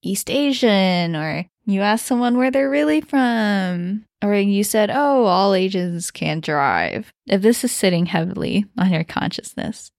[0.03, 5.55] East Asian, or you ask someone where they're really from, or you said, oh, all
[5.55, 7.13] Asians can't drive.
[7.27, 9.91] If this is sitting heavily on your consciousness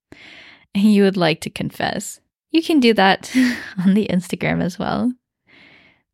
[0.75, 2.19] and you would like to confess,
[2.51, 3.31] you can do that
[3.85, 5.13] on the Instagram as well.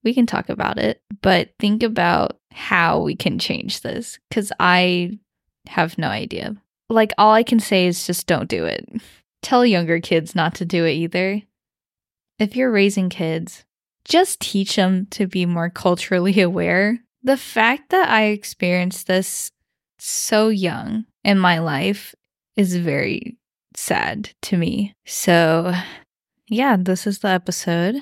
[0.04, 5.20] We can talk about it, but think about how we can change this because I
[5.68, 6.56] have no idea.
[6.90, 8.88] Like, all I can say is just don't do it.
[9.42, 11.42] Tell younger kids not to do it either.
[12.40, 13.66] If you're raising kids,
[14.10, 17.00] just teach them to be more culturally aware.
[17.24, 19.52] The fact that I experienced this
[20.00, 22.16] so young in my life
[22.56, 23.38] is very
[23.76, 24.94] sad to me.
[25.06, 25.74] So
[26.48, 27.96] yeah, this is the episode.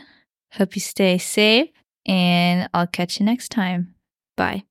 [0.54, 1.70] Hope you stay safe,
[2.06, 3.96] and I'll catch you next time.
[4.38, 4.64] Bye.